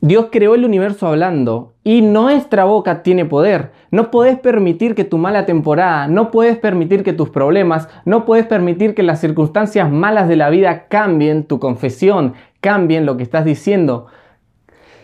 Dios 0.00 0.26
creó 0.32 0.54
el 0.54 0.64
universo 0.64 1.06
hablando 1.06 1.74
y 1.84 2.02
nuestra 2.02 2.64
boca 2.64 3.02
tiene 3.02 3.24
poder. 3.24 3.72
No 3.90 4.10
puedes 4.10 4.38
permitir 4.38 4.94
que 4.94 5.04
tu 5.04 5.18
mala 5.18 5.46
temporada, 5.46 6.08
no 6.08 6.30
puedes 6.30 6.56
permitir 6.58 7.02
que 7.02 7.12
tus 7.12 7.30
problemas, 7.30 7.88
no 8.04 8.24
puedes 8.24 8.46
permitir 8.46 8.94
que 8.94 9.02
las 9.02 9.20
circunstancias 9.20 9.90
malas 9.90 10.28
de 10.28 10.36
la 10.36 10.50
vida 10.50 10.86
cambien 10.88 11.44
tu 11.44 11.58
confesión, 11.58 12.34
cambien 12.60 13.06
lo 13.06 13.16
que 13.16 13.22
estás 13.22 13.44
diciendo. 13.44 14.06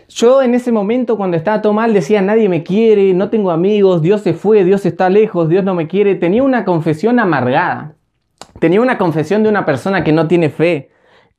Yo 0.09 0.41
en 0.41 0.55
ese 0.55 0.71
momento 0.71 1.17
cuando 1.17 1.37
estaba 1.37 1.61
todo 1.61 1.73
mal 1.73 1.93
decía, 1.93 2.21
nadie 2.21 2.49
me 2.49 2.63
quiere, 2.63 3.13
no 3.13 3.29
tengo 3.29 3.51
amigos, 3.51 4.01
Dios 4.01 4.21
se 4.21 4.33
fue, 4.33 4.63
Dios 4.63 4.85
está 4.85 5.09
lejos, 5.09 5.49
Dios 5.49 5.63
no 5.63 5.75
me 5.75 5.87
quiere. 5.87 6.15
Tenía 6.15 6.41
una 6.41 6.65
confesión 6.65 7.19
amargada. 7.19 7.93
Tenía 8.59 8.81
una 8.81 8.97
confesión 8.97 9.43
de 9.43 9.49
una 9.49 9.65
persona 9.65 10.03
que 10.03 10.11
no 10.11 10.27
tiene 10.27 10.49
fe. 10.49 10.89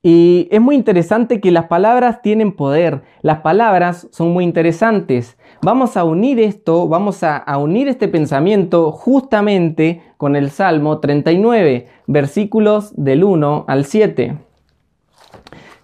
Y 0.02 0.48
es 0.50 0.62
muy 0.62 0.76
interesante 0.76 1.40
que 1.40 1.50
las 1.50 1.66
palabras 1.66 2.22
tienen 2.22 2.52
poder, 2.52 3.02
las 3.20 3.40
palabras 3.40 4.08
son 4.10 4.32
muy 4.32 4.44
interesantes. 4.44 5.36
Vamos 5.60 5.98
a 5.98 6.04
unir 6.04 6.40
esto, 6.40 6.88
vamos 6.88 7.22
a, 7.22 7.44
unir 7.58 7.86
este 7.86 8.08
pensamiento 8.08 8.92
justamente 8.92 10.02
con 10.16 10.36
el 10.36 10.50
Salmo 10.50 11.00
39, 11.00 11.86
versículos 12.06 12.94
del 12.96 13.24
1 13.24 13.66
al 13.68 13.84
7. 13.84 14.38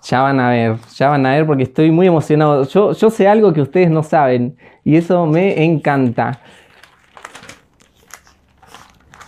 Ya 0.02 0.22
van 0.22 0.40
a 0.40 0.48
ver, 0.48 0.76
ya 0.94 1.10
van 1.10 1.26
a 1.26 1.32
ver 1.32 1.46
porque 1.46 1.64
estoy 1.64 1.90
muy 1.90 2.06
emocionado. 2.06 2.64
Yo, 2.64 2.94
sé 2.94 3.28
algo 3.28 3.52
que 3.52 3.60
ustedes 3.60 3.90
no 3.90 4.02
saben 4.02 4.56
y 4.82 4.96
eso 4.96 5.26
me 5.26 5.62
encanta. 5.62 6.40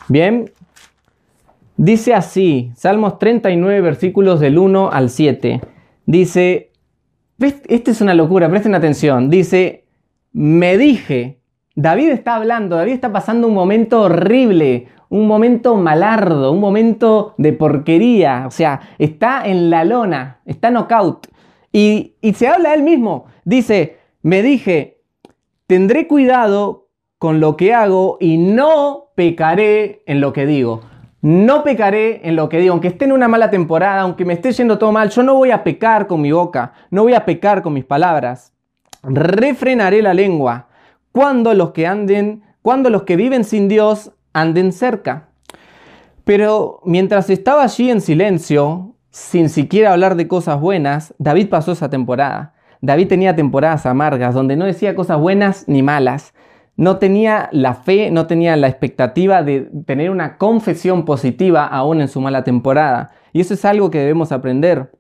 Bien, 0.09 0.51
Dice 1.79 2.13
así, 2.13 2.73
Salmos 2.75 3.21
39, 3.21 3.81
versículos 3.81 4.41
del 4.41 4.59
1 4.59 4.91
al 4.91 5.11
7. 5.11 5.61
Dice, 6.07 6.73
esta 7.39 7.91
es 7.93 8.01
una 8.01 8.15
locura, 8.15 8.51
presten 8.51 8.75
atención. 8.75 9.31
Dice, 9.31 9.85
me 10.33 10.77
dije, 10.77 11.39
David 11.77 12.09
está 12.09 12.35
hablando, 12.35 12.75
David 12.75 12.95
está 12.95 13.13
pasando 13.13 13.47
un 13.47 13.55
momento 13.55 14.03
horrible, 14.03 14.89
un 15.09 15.29
momento 15.29 15.77
malardo, 15.77 16.51
un 16.51 16.59
momento 16.59 17.35
de 17.39 17.53
porquería. 17.53 18.43
O 18.49 18.51
sea, 18.51 18.81
está 18.99 19.47
en 19.47 19.71
la 19.71 19.85
lona, 19.85 20.41
está 20.47 20.73
knockout. 20.73 21.29
Y, 21.73 22.17
y 22.21 22.33
se 22.33 22.49
habla 22.49 22.75
él 22.75 22.83
mismo. 22.83 23.27
Dice, 23.45 23.99
me 24.23 24.43
dije, 24.43 24.99
tendré 25.69 26.09
cuidado 26.09 26.89
con 27.19 27.39
lo 27.39 27.57
que 27.57 27.73
hago 27.73 28.17
y 28.19 28.37
no 28.37 29.13
pecaré 29.15 30.03
en 30.07 30.21
lo 30.21 30.33
que 30.33 30.45
digo. 30.45 30.88
No 31.21 31.65
pecaré 31.65 32.21
en 32.29 32.37
lo 32.37 32.49
que 32.49 32.59
digo, 32.59 32.73
aunque 32.73 32.89
esté 32.89 33.05
en 33.05 33.13
una 33.13 33.27
mala 33.27 33.51
temporada, 33.51 34.03
aunque 34.03 34.25
me 34.25 34.35
esté 34.35 34.53
yendo 34.53 34.79
todo 34.79 34.93
mal, 34.93 35.11
yo 35.11 35.23
no 35.23 35.35
voy 35.35 35.51
a 35.51 35.65
pecar 35.65 36.07
con 36.07 36.21
mi 36.21 36.31
boca, 36.31 36.73
no 36.91 37.03
voy 37.03 37.15
a 37.15 37.25
pecar 37.25 37.63
con 37.63 37.73
mis 37.73 37.85
palabras. 37.85 38.53
Refrenaré 39.03 40.01
la 40.01 40.15
lengua 40.15 40.69
cuando 41.11 41.55
los 41.55 41.73
que 41.73 41.87
anden, 41.87 42.43
cuando 42.63 42.89
los 42.91 43.03
que 43.03 43.17
viven 43.17 43.43
sin 43.43 43.67
Dios 43.69 44.13
anden 44.33 44.73
cerca. 44.73 45.29
Pero 46.23 46.81
mientras 46.85 47.31
estaba 47.31 47.65
allí 47.65 47.91
en 47.91 48.01
silencio, 48.01 48.95
sin 49.11 49.49
siquiera 49.49 49.93
hablar 49.93 50.15
de 50.15 50.29
cosas 50.29 50.61
buenas, 50.61 51.15
David 51.19 51.49
pasó 51.49 51.73
esa 51.73 51.91
temporada. 51.91 52.55
David 52.81 53.09
tenía 53.09 53.35
temporadas 53.35 53.87
amargas 53.87 54.35
donde 54.35 54.55
no 54.55 54.65
decía 54.67 54.95
cosas 54.95 55.19
buenas 55.19 55.67
ni 55.67 55.83
malas, 55.83 56.35
no 56.79 56.99
tenía 56.99 57.49
la 57.51 57.75
fe, 57.75 58.13
no 58.13 58.29
tenía 58.29 58.57
la 58.57 58.69
expectativa 58.69 59.43
de 59.43 59.69
tener 59.85 60.11
una 60.11 60.39
confesión 60.39 61.05
positiva 61.05 61.67
aún 61.67 62.01
en 62.01 62.07
su 62.07 62.21
mala 62.21 62.45
temporada. 62.45 63.11
Y 63.33 63.41
eso 63.41 63.55
es 63.55 63.65
algo 63.65 63.91
que 63.91 63.99
debemos 63.99 64.31
aprender. 64.31 64.93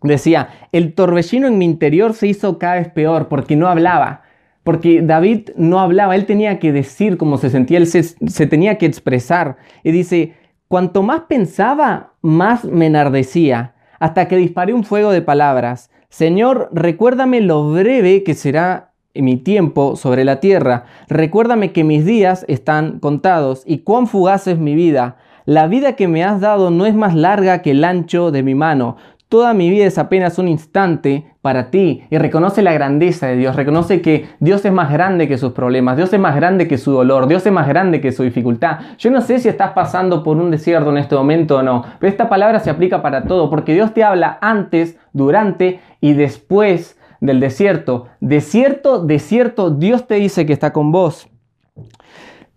Decía, 0.00 0.50
el 0.70 0.94
torbellino 0.94 1.48
en 1.48 1.58
mi 1.58 1.64
interior 1.64 2.14
se 2.14 2.28
hizo 2.28 2.56
cada 2.60 2.76
vez 2.76 2.88
peor 2.90 3.26
porque 3.26 3.56
no 3.56 3.66
hablaba. 3.66 4.22
Porque 4.62 5.02
David 5.02 5.50
no 5.56 5.80
hablaba, 5.80 6.14
él 6.14 6.24
tenía 6.24 6.60
que 6.60 6.70
decir 6.70 7.16
cómo 7.16 7.36
se 7.36 7.50
sentía, 7.50 7.78
él 7.78 7.88
se, 7.88 8.46
tenía 8.46 8.78
que 8.78 8.86
expresar. 8.86 9.56
Y 9.82 9.90
dice, 9.90 10.34
cuanto 10.68 11.02
más 11.02 11.22
pensaba, 11.22 12.12
más 12.22 12.64
me 12.64 12.86
enardecía, 12.86 13.74
hasta 13.98 14.28
que 14.28 14.36
disparé 14.36 14.72
un 14.72 14.84
fuego 14.84 15.10
de 15.10 15.22
palabras. 15.22 15.90
Señor, 16.10 16.70
recuérdame 16.72 17.40
lo 17.40 17.72
breve 17.72 18.22
que 18.22 18.34
será 18.34 18.87
mi 19.14 19.36
tiempo 19.36 19.96
sobre 19.96 20.24
la 20.24 20.40
tierra. 20.40 20.84
Recuérdame 21.08 21.72
que 21.72 21.84
mis 21.84 22.04
días 22.04 22.44
están 22.48 23.00
contados 23.00 23.62
y 23.66 23.78
cuán 23.78 24.06
fugaz 24.06 24.46
es 24.46 24.58
mi 24.58 24.74
vida. 24.74 25.16
La 25.44 25.66
vida 25.66 25.94
que 25.94 26.08
me 26.08 26.24
has 26.24 26.40
dado 26.40 26.70
no 26.70 26.84
es 26.86 26.94
más 26.94 27.14
larga 27.14 27.62
que 27.62 27.70
el 27.70 27.84
ancho 27.84 28.30
de 28.30 28.42
mi 28.42 28.54
mano. 28.54 28.96
Toda 29.28 29.52
mi 29.52 29.68
vida 29.68 29.84
es 29.84 29.98
apenas 29.98 30.38
un 30.38 30.48
instante 30.48 31.32
para 31.42 31.70
ti. 31.70 32.02
Y 32.10 32.18
reconoce 32.18 32.62
la 32.62 32.72
grandeza 32.72 33.26
de 33.26 33.36
Dios. 33.36 33.56
Reconoce 33.56 34.00
que 34.00 34.26
Dios 34.40 34.64
es 34.64 34.72
más 34.72 34.90
grande 34.90 35.28
que 35.28 35.38
sus 35.38 35.52
problemas. 35.52 35.96
Dios 35.96 36.12
es 36.12 36.20
más 36.20 36.34
grande 36.36 36.66
que 36.66 36.78
su 36.78 36.92
dolor. 36.92 37.28
Dios 37.28 37.44
es 37.46 37.52
más 37.52 37.68
grande 37.68 38.00
que 38.00 38.12
su 38.12 38.22
dificultad. 38.22 38.78
Yo 38.98 39.10
no 39.10 39.20
sé 39.22 39.38
si 39.38 39.48
estás 39.48 39.72
pasando 39.72 40.22
por 40.22 40.36
un 40.36 40.50
desierto 40.50 40.90
en 40.90 40.98
este 40.98 41.14
momento 41.14 41.58
o 41.58 41.62
no. 41.62 41.84
Pero 41.98 42.10
esta 42.10 42.28
palabra 42.28 42.60
se 42.60 42.70
aplica 42.70 43.00
para 43.02 43.24
todo. 43.24 43.48
Porque 43.50 43.74
Dios 43.74 43.94
te 43.94 44.04
habla 44.04 44.38
antes, 44.42 44.98
durante 45.12 45.80
y 46.00 46.12
después 46.12 46.97
del 47.20 47.40
desierto. 47.40 48.06
Desierto, 48.20 49.04
desierto, 49.04 49.70
Dios 49.70 50.06
te 50.06 50.16
dice 50.16 50.46
que 50.46 50.52
está 50.52 50.72
con 50.72 50.92
vos. 50.92 51.28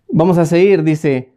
Vamos 0.08 0.38
a 0.38 0.44
seguir, 0.44 0.82
dice, 0.82 1.32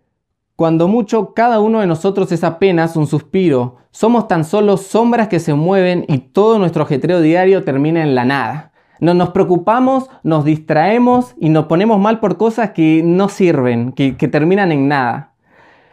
cuando 0.56 0.88
mucho 0.88 1.34
cada 1.34 1.60
uno 1.60 1.80
de 1.80 1.88
nosotros 1.88 2.32
es 2.32 2.44
apenas 2.44 2.96
un 2.96 3.08
suspiro, 3.08 3.78
somos 3.92 4.28
tan 4.28 4.44
solo 4.44 4.78
sombras 4.78 5.28
que 5.28 5.40
se 5.40 5.54
mueven 5.54 6.06
y 6.08 6.18
todo 6.20 6.60
nuestro 6.60 6.84
ajetreo 6.84 7.22
diario 7.22 7.64
termina 7.64 8.04
en 8.04 8.16
la 8.16 8.26
nada. 8.26 8.72
No 9.00 9.14
nos 9.14 9.30
preocupamos, 9.30 10.10
nos 10.24 10.46
distraemos 10.46 11.36
y 11.40 11.50
nos 11.50 11.66
ponemos 11.66 12.00
mal 12.00 12.20
por 12.20 12.38
cosas 12.38 12.72
que 12.72 13.02
no 13.04 13.28
sirven, 13.30 13.92
que, 13.92 14.16
que 14.16 14.28
terminan 14.28 14.72
en 14.72 14.88
nada. 14.88 15.34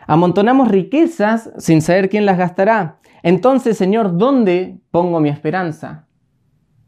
Amontonamos 0.07 0.69
riquezas 0.69 1.51
sin 1.59 1.83
saber 1.83 2.09
quién 2.09 2.27
las 2.27 2.39
gastará. 2.39 2.99
Entonces, 3.23 3.77
Señor, 3.77 4.17
¿dónde 4.17 4.79
pongo 4.91 5.21
mi 5.21 5.29
esperanza? 5.29 6.07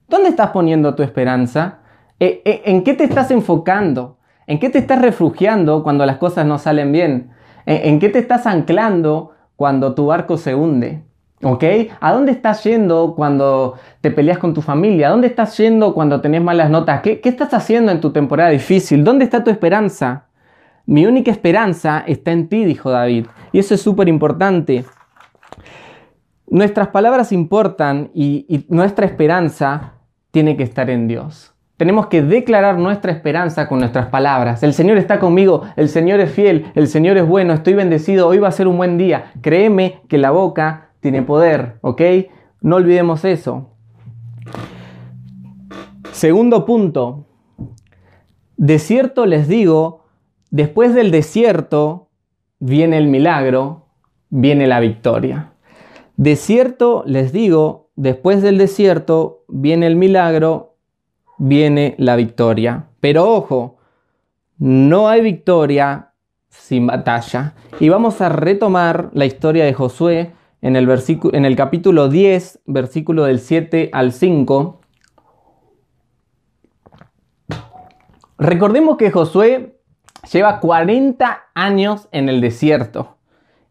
¿Dónde 0.09 0.29
estás 0.29 0.51
poniendo 0.51 0.95
tu 0.95 1.03
esperanza? 1.03 1.79
Eh, 2.21 2.43
eh, 2.45 2.63
¿En 2.67 2.85
qué 2.85 2.95
te 2.95 3.05
estás 3.05 3.31
enfocando? 3.31 4.19
¿En 4.47 4.59
qué 4.59 4.69
te 4.69 4.79
estás 4.79 5.01
refugiando 5.01 5.83
cuando 5.83 6.05
las 6.05 6.19
cosas 6.19 6.47
no 6.47 6.59
salen 6.59 6.93
bien? 6.93 7.31
¿En 7.67 7.99
qué 7.99 8.11
te 8.11 8.19
estás 8.19 8.47
anclando 8.47 9.31
cuando 9.57 9.95
tu 9.95 10.07
barco 10.07 10.37
se 10.37 10.55
hunde? 10.55 11.03
¿Ok? 11.43 11.65
¿A 12.01 12.13
dónde 12.13 12.33
estás 12.33 12.63
yendo 12.65 13.15
cuando 13.17 13.75
te 14.03 14.11
peleas 14.11 14.39
con 14.39 14.53
tu 14.53 14.61
familia? 14.61 15.09
¿A 15.09 15.11
dónde 15.11 15.29
estás 15.29 15.57
yendo 15.57 15.95
cuando 15.95 16.21
tenés 16.21 16.43
malas 16.43 16.69
notas? 16.69 17.01
¿Qué, 17.01 17.21
¿Qué, 17.21 17.31
estás 17.31 17.55
haciendo 17.55 17.91
en 17.91 18.01
tu 18.01 18.13
temporada 18.13 18.51
difícil? 18.51 19.03
¿Dónde 19.03 19.25
está 19.25 19.43
tu 19.43 19.51
esperanza? 19.51 20.27
Mi 20.87 21.07
única 21.07 21.31
esperanza 21.31 22.05
está 22.07 22.33
en 22.33 22.49
ti, 22.49 22.67
dijo 22.67 22.91
David. 22.91 23.27
Y 23.53 23.59
eso 23.59 23.75
es 23.75 23.81
súper 23.81 24.09
importante. 24.09 24.85
Nuestras 26.47 26.89
palabras 26.89 27.33
importan 27.33 28.11
y 28.15 28.67
nuestra 28.69 29.07
esperanza 29.07 29.94
tiene 30.35 30.57
que 30.57 30.65
estar 30.65 30.91
en 30.91 31.07
Dios. 31.07 31.55
Tenemos 31.77 32.09
que 32.09 32.21
declarar 32.21 32.77
nuestra 32.77 33.13
esperanza 33.13 33.69
con 33.69 33.79
nuestras 33.79 34.07
palabras. 34.07 34.65
El 34.65 34.75
Señor 34.75 34.99
está 34.99 35.21
conmigo, 35.21 35.63
el 35.77 35.89
Señor 35.89 36.19
es 36.19 36.33
fiel, 36.33 36.73
el 36.75 36.89
Señor 36.89 37.17
es 37.19 37.25
bueno, 37.25 37.55
estoy 37.55 37.75
bendecido, 37.75 38.27
hoy 38.27 38.39
va 38.39 38.49
a 38.49 38.53
ser 38.53 38.67
un 38.67 38.77
buen 38.77 38.99
día. 38.99 39.31
Créeme 39.43 40.01
que 40.09 40.19
la 40.19 40.33
boca 40.33 40.91
tiene 40.99 41.23
poder, 41.23 41.77
¿ok? 41.83 42.03
No 42.63 42.77
olvidemos 42.77 43.25
eso. 43.25 43.71
Segundo 46.11 46.67
punto. 46.67 47.27
De 48.57 48.81
cierto 48.81 49.27
les 49.27 49.47
digo, 49.47 50.07
después 50.51 50.95
del 50.95 51.13
desierto 51.13 52.09
viene 52.59 52.99
el 52.99 53.07
milagro, 53.07 53.87
viene 54.31 54.67
la 54.67 54.81
victoria. 54.81 55.53
De 56.17 56.35
cierto 56.35 57.05
les 57.07 57.33
digo, 57.33 57.91
después 57.95 58.43
del 58.43 58.59
desierto 58.59 59.44
viene 59.55 59.87
el 59.87 59.95
milagro, 59.95 60.75
viene 61.39 61.95
la 61.99 62.17
victoria. 62.17 62.87
Pero 63.01 63.31
ojo, 63.31 63.79
no 64.59 65.09
hay 65.09 65.21
victoria 65.21 66.11
sin 66.49 66.89
batalla. 66.89 67.55
Y 67.79 67.89
vamos 67.89 68.21
a 68.21 68.29
retomar 68.29 69.11
la 69.13 69.27
historia 69.27 69.65
de 69.65 69.73
Josué 69.73 70.33
en 70.61 70.75
el, 70.75 70.89
en 71.33 71.45
el 71.45 71.57
capítulo 71.57 72.09
10, 72.09 72.63
versículo 72.67 73.25
del 73.25 73.39
7 73.39 73.91
al 73.93 74.13
5. 74.13 74.81
Recordemos 78.39 78.97
que 78.97 79.13
Josué 79.13 79.79
lleva 80.33 80.59
40 80.59 81.45
años 81.55 82.09
en 82.11 82.29
el 82.29 82.41
desierto. 82.41 83.14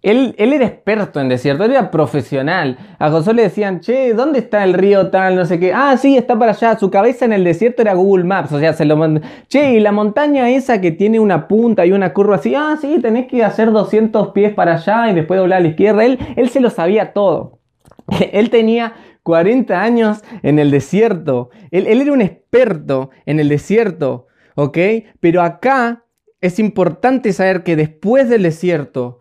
Él, 0.04 0.36
era 0.38 0.66
experto 0.66 1.22
en 1.22 1.30
desierto, 1.30 1.64
él 1.64 1.72
era 1.72 1.90
profesional. 1.90 2.78
A 3.00 3.10
José 3.10 3.34
le 3.34 3.44
decían, 3.44 3.80
che, 3.80 4.14
¿dónde 4.14 4.40
está 4.40 4.66
el 4.66 4.74
río 4.74 5.10
tal? 5.10 5.38
No 5.38 5.46
sé 5.46 5.60
qué. 5.60 5.72
Ah, 5.74 5.96
sí, 5.96 6.18
está 6.18 6.38
para 6.38 6.52
allá. 6.52 6.78
Su 6.78 6.92
cabeza 6.92 7.24
en 7.24 7.32
el 7.32 7.46
desierto 7.46 7.82
era 7.82 7.94
Google 7.94 8.26
Maps. 8.26 8.52
O 8.52 8.60
sea, 8.60 8.74
se 8.74 8.84
lo 8.84 8.98
mandó. 8.98 9.22
Che, 9.48 9.72
y 9.72 9.80
la 9.80 9.94
montaña 9.94 10.50
esa 10.50 10.82
que 10.82 10.92
tiene 10.92 11.22
una 11.22 11.48
punta 11.48 11.86
y 11.86 11.94
una 11.94 12.14
curva 12.14 12.36
así. 12.36 12.54
Ah, 12.54 12.76
sí, 12.80 13.00
tenés 13.02 13.28
que 13.28 13.46
hacer 13.46 13.72
200 13.72 14.32
pies 14.34 14.54
para 14.54 14.74
allá 14.74 15.10
y 15.10 15.16
después 15.16 15.40
doblar 15.40 15.60
a 15.60 15.62
la 15.62 15.70
izquierda. 15.70 16.04
Él, 16.04 16.20
él 16.36 16.50
se 16.50 16.60
lo 16.60 16.70
sabía 16.70 17.14
todo. 17.14 17.60
él 18.34 18.50
tenía 18.50 18.96
40 19.24 19.82
años 19.82 20.22
en 20.42 20.60
el 20.60 20.70
desierto. 20.70 21.50
Él, 21.72 21.88
él, 21.88 22.02
era 22.02 22.12
un 22.12 22.22
experto 22.22 23.10
en 23.26 23.40
el 23.40 23.48
desierto, 23.48 24.28
¿ok? 24.56 24.78
Pero 25.22 25.42
acá 25.42 26.04
es 26.42 26.60
importante 26.60 27.32
saber 27.32 27.64
que 27.64 27.78
después 27.78 28.28
del 28.28 28.44
desierto 28.44 29.20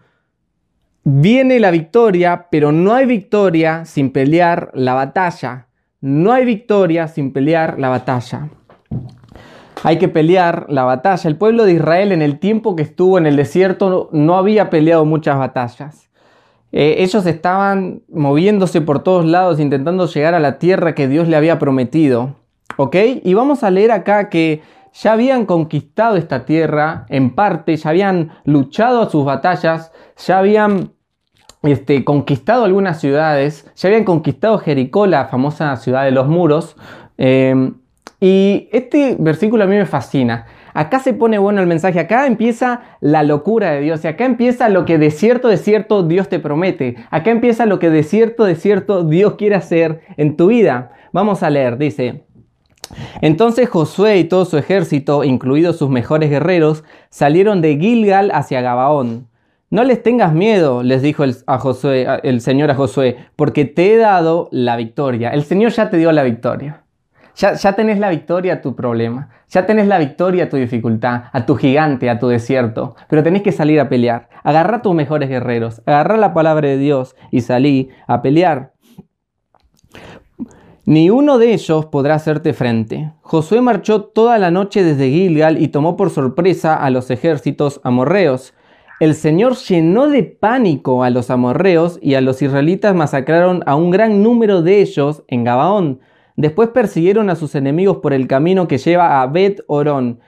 viene 1.04 1.60
la 1.60 1.70
victoria, 1.70 2.46
pero 2.50 2.72
no 2.72 2.94
hay 2.94 3.06
victoria 3.06 3.84
sin 3.84 4.10
pelear 4.10 4.70
la 4.74 4.94
batalla. 4.94 5.66
No 6.00 6.32
hay 6.32 6.44
victoria 6.44 7.08
sin 7.08 7.32
pelear 7.32 7.78
la 7.78 7.88
batalla. 7.88 8.48
Hay 9.84 9.98
que 9.98 10.08
pelear 10.08 10.66
la 10.68 10.84
batalla. 10.84 11.28
El 11.28 11.36
pueblo 11.36 11.64
de 11.64 11.72
Israel 11.72 12.12
en 12.12 12.22
el 12.22 12.38
tiempo 12.38 12.76
que 12.76 12.82
estuvo 12.82 13.18
en 13.18 13.26
el 13.26 13.36
desierto 13.36 14.08
no 14.12 14.36
había 14.36 14.70
peleado 14.70 15.04
muchas 15.04 15.38
batallas. 15.38 16.08
Eh, 16.70 16.96
ellos 16.98 17.26
estaban 17.26 18.02
moviéndose 18.08 18.80
por 18.80 19.02
todos 19.02 19.26
lados 19.26 19.60
intentando 19.60 20.06
llegar 20.06 20.34
a 20.34 20.40
la 20.40 20.58
tierra 20.58 20.94
que 20.94 21.08
Dios 21.08 21.28
le 21.28 21.36
había 21.36 21.58
prometido. 21.58 22.36
¿Ok? 22.76 22.96
Y 23.22 23.34
vamos 23.34 23.62
a 23.62 23.70
leer 23.70 23.90
acá 23.90 24.30
que 24.30 24.62
ya 24.92 25.12
habían 25.12 25.46
conquistado 25.46 26.16
esta 26.16 26.44
tierra 26.44 27.06
en 27.08 27.34
parte, 27.34 27.76
ya 27.76 27.90
habían 27.90 28.32
luchado 28.44 29.08
sus 29.08 29.24
batallas, 29.24 29.92
ya 30.16 30.38
habían 30.38 30.92
este, 31.62 32.04
conquistado 32.04 32.64
algunas 32.64 33.00
ciudades, 33.00 33.70
ya 33.76 33.88
habían 33.88 34.04
conquistado 34.04 34.58
Jericó, 34.58 35.06
la 35.06 35.26
famosa 35.26 35.76
ciudad 35.76 36.04
de 36.04 36.10
los 36.10 36.28
muros. 36.28 36.76
Eh, 37.18 37.72
y 38.20 38.68
este 38.70 39.16
versículo 39.18 39.64
a 39.64 39.66
mí 39.66 39.76
me 39.76 39.86
fascina. 39.86 40.46
Acá 40.74 41.00
se 41.00 41.12
pone 41.12 41.38
bueno 41.38 41.60
el 41.60 41.66
mensaje, 41.66 42.00
acá 42.00 42.26
empieza 42.26 42.82
la 43.00 43.22
locura 43.24 43.72
de 43.72 43.80
Dios 43.80 44.04
y 44.04 44.08
acá 44.08 44.24
empieza 44.24 44.68
lo 44.68 44.84
que 44.84 44.96
de 44.96 45.10
cierto, 45.10 45.48
de 45.48 45.56
cierto 45.56 46.02
Dios 46.02 46.28
te 46.28 46.38
promete. 46.38 46.96
Acá 47.10 47.30
empieza 47.30 47.66
lo 47.66 47.78
que 47.78 47.90
de 47.90 48.02
cierto, 48.04 48.44
de 48.44 48.54
cierto 48.54 49.04
Dios 49.04 49.34
quiere 49.34 49.56
hacer 49.56 50.02
en 50.16 50.36
tu 50.36 50.46
vida. 50.46 50.92
Vamos 51.12 51.42
a 51.42 51.50
leer, 51.50 51.76
dice. 51.76 52.24
Entonces 53.20 53.68
Josué 53.68 54.18
y 54.18 54.24
todo 54.24 54.44
su 54.44 54.58
ejército, 54.58 55.24
incluidos 55.24 55.76
sus 55.76 55.90
mejores 55.90 56.30
guerreros, 56.30 56.84
salieron 57.10 57.60
de 57.60 57.78
Gilgal 57.78 58.30
hacia 58.32 58.60
Gabaón. 58.60 59.28
No 59.70 59.84
les 59.84 60.02
tengas 60.02 60.34
miedo, 60.34 60.82
les 60.82 61.00
dijo 61.00 61.24
el, 61.24 61.34
a 61.46 61.58
Josué, 61.58 62.06
el 62.22 62.40
Señor 62.42 62.70
a 62.70 62.74
Josué, 62.74 63.16
porque 63.36 63.64
te 63.64 63.94
he 63.94 63.96
dado 63.96 64.48
la 64.52 64.76
victoria. 64.76 65.30
El 65.30 65.44
Señor 65.44 65.72
ya 65.72 65.88
te 65.88 65.96
dio 65.96 66.12
la 66.12 66.22
victoria. 66.22 66.82
Ya, 67.34 67.72
tenés 67.72 67.98
la 67.98 68.10
victoria 68.10 68.54
a 68.54 68.60
tu 68.60 68.76
problema, 68.76 69.30
ya 69.48 69.64
tenés 69.64 69.86
la 69.86 69.96
victoria 69.96 70.44
a 70.44 70.48
tu 70.50 70.58
dificultad, 70.58 71.24
a 71.32 71.46
tu 71.46 71.56
gigante, 71.56 72.10
a 72.10 72.18
tu 72.18 72.28
desierto, 72.28 72.94
pero 73.08 73.22
tenés 73.22 73.42
que 73.42 73.52
salir 73.52 73.80
a 73.80 73.88
pelear. 73.88 74.28
Agarra 74.42 74.78
a 74.78 74.82
tus 74.82 74.94
mejores 74.94 75.30
guerreros, 75.30 75.80
agarra 75.86 76.18
la 76.18 76.34
palabra 76.34 76.68
de 76.68 76.76
Dios 76.76 77.16
y 77.30 77.40
salí 77.40 77.88
a 78.06 78.20
pelear. 78.20 78.71
Ni 80.84 81.10
uno 81.10 81.38
de 81.38 81.54
ellos 81.54 81.86
podrá 81.86 82.16
hacerte 82.16 82.52
frente. 82.54 83.12
Josué 83.20 83.60
marchó 83.60 84.02
toda 84.02 84.38
la 84.38 84.50
noche 84.50 84.82
desde 84.82 85.10
Gilgal 85.10 85.62
y 85.62 85.68
tomó 85.68 85.96
por 85.96 86.10
sorpresa 86.10 86.74
a 86.74 86.90
los 86.90 87.08
ejércitos 87.12 87.80
amorreos. 87.84 88.52
El 88.98 89.14
Señor 89.14 89.54
llenó 89.54 90.08
de 90.08 90.24
pánico 90.24 91.04
a 91.04 91.10
los 91.10 91.30
amorreos 91.30 92.00
y 92.02 92.14
a 92.14 92.20
los 92.20 92.42
israelitas 92.42 92.96
masacraron 92.96 93.62
a 93.66 93.76
un 93.76 93.92
gran 93.92 94.24
número 94.24 94.62
de 94.62 94.80
ellos 94.80 95.22
en 95.28 95.44
Gabaón. 95.44 96.00
Después 96.34 96.70
persiguieron 96.70 97.30
a 97.30 97.36
sus 97.36 97.54
enemigos 97.54 97.98
por 97.98 98.12
el 98.12 98.26
camino 98.26 98.66
que 98.66 98.78
lleva 98.78 99.22
a 99.22 99.26
Bet 99.28 99.62
Orón 99.68 100.18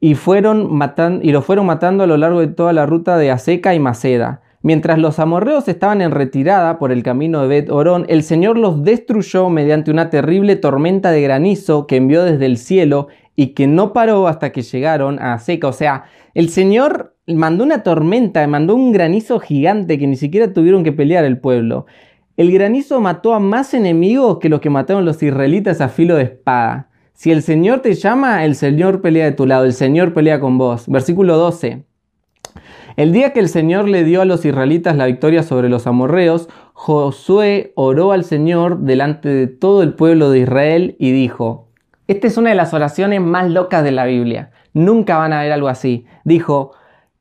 y, 0.00 0.16
fueron 0.16 0.68
y 1.22 1.32
lo 1.32 1.40
fueron 1.40 1.64
matando 1.64 2.04
a 2.04 2.06
lo 2.06 2.18
largo 2.18 2.40
de 2.40 2.48
toda 2.48 2.74
la 2.74 2.84
ruta 2.84 3.16
de 3.16 3.30
Aseca 3.30 3.74
y 3.74 3.80
Maceda. 3.80 4.42
Mientras 4.64 4.98
los 4.98 5.18
amorreos 5.18 5.68
estaban 5.68 6.00
en 6.00 6.10
retirada 6.10 6.78
por 6.78 6.90
el 6.90 7.02
camino 7.02 7.42
de 7.42 7.48
Bet 7.48 7.70
Orón, 7.70 8.06
el 8.08 8.22
Señor 8.22 8.56
los 8.56 8.82
destruyó 8.82 9.50
mediante 9.50 9.90
una 9.90 10.08
terrible 10.08 10.56
tormenta 10.56 11.10
de 11.10 11.20
granizo 11.20 11.86
que 11.86 11.96
envió 11.96 12.24
desde 12.24 12.46
el 12.46 12.56
cielo 12.56 13.08
y 13.36 13.48
que 13.48 13.66
no 13.66 13.92
paró 13.92 14.26
hasta 14.26 14.52
que 14.52 14.62
llegaron 14.62 15.18
a 15.18 15.34
Aseca. 15.34 15.68
O 15.68 15.74
sea, 15.74 16.04
el 16.32 16.48
Señor 16.48 17.14
mandó 17.26 17.62
una 17.62 17.82
tormenta, 17.82 18.46
mandó 18.46 18.74
un 18.74 18.92
granizo 18.92 19.38
gigante 19.38 19.98
que 19.98 20.06
ni 20.06 20.16
siquiera 20.16 20.54
tuvieron 20.54 20.82
que 20.82 20.92
pelear 20.92 21.26
el 21.26 21.36
pueblo. 21.36 21.84
El 22.38 22.50
granizo 22.50 23.02
mató 23.02 23.34
a 23.34 23.40
más 23.40 23.74
enemigos 23.74 24.38
que 24.38 24.48
los 24.48 24.60
que 24.60 24.70
mataron 24.70 25.04
los 25.04 25.22
israelitas 25.22 25.82
a 25.82 25.90
filo 25.90 26.16
de 26.16 26.22
espada. 26.22 26.88
Si 27.12 27.30
el 27.32 27.42
Señor 27.42 27.80
te 27.80 27.92
llama, 27.92 28.46
el 28.46 28.54
Señor 28.54 29.02
pelea 29.02 29.26
de 29.26 29.32
tu 29.32 29.44
lado, 29.44 29.66
el 29.66 29.74
Señor 29.74 30.14
pelea 30.14 30.40
con 30.40 30.56
vos. 30.56 30.88
Versículo 30.88 31.36
12. 31.36 31.84
El 32.96 33.12
día 33.12 33.32
que 33.32 33.40
el 33.40 33.48
Señor 33.48 33.88
le 33.88 34.04
dio 34.04 34.22
a 34.22 34.24
los 34.24 34.44
israelitas 34.44 34.96
la 34.96 35.06
victoria 35.06 35.42
sobre 35.42 35.68
los 35.68 35.86
amorreos, 35.86 36.48
Josué 36.74 37.72
oró 37.74 38.12
al 38.12 38.24
Señor 38.24 38.78
delante 38.80 39.28
de 39.28 39.46
todo 39.48 39.82
el 39.82 39.94
pueblo 39.94 40.30
de 40.30 40.40
Israel 40.40 40.96
y 40.98 41.10
dijo, 41.10 41.68
esta 42.06 42.26
es 42.26 42.36
una 42.36 42.50
de 42.50 42.56
las 42.56 42.74
oraciones 42.74 43.20
más 43.20 43.50
locas 43.50 43.82
de 43.82 43.90
la 43.90 44.04
Biblia. 44.04 44.50
Nunca 44.74 45.18
van 45.18 45.32
a 45.32 45.42
ver 45.42 45.52
algo 45.52 45.68
así. 45.68 46.04
Dijo, 46.24 46.72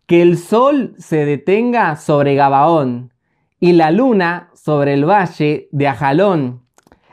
que 0.06 0.22
el 0.22 0.38
sol 0.38 0.94
se 0.98 1.26
detenga 1.26 1.96
sobre 1.96 2.36
Gabaón 2.36 3.14
y 3.60 3.74
la 3.74 3.92
luna 3.92 4.50
sobre 4.54 4.94
el 4.94 5.10
valle 5.10 5.70
de 5.72 5.88
Ajalón. 5.88 6.62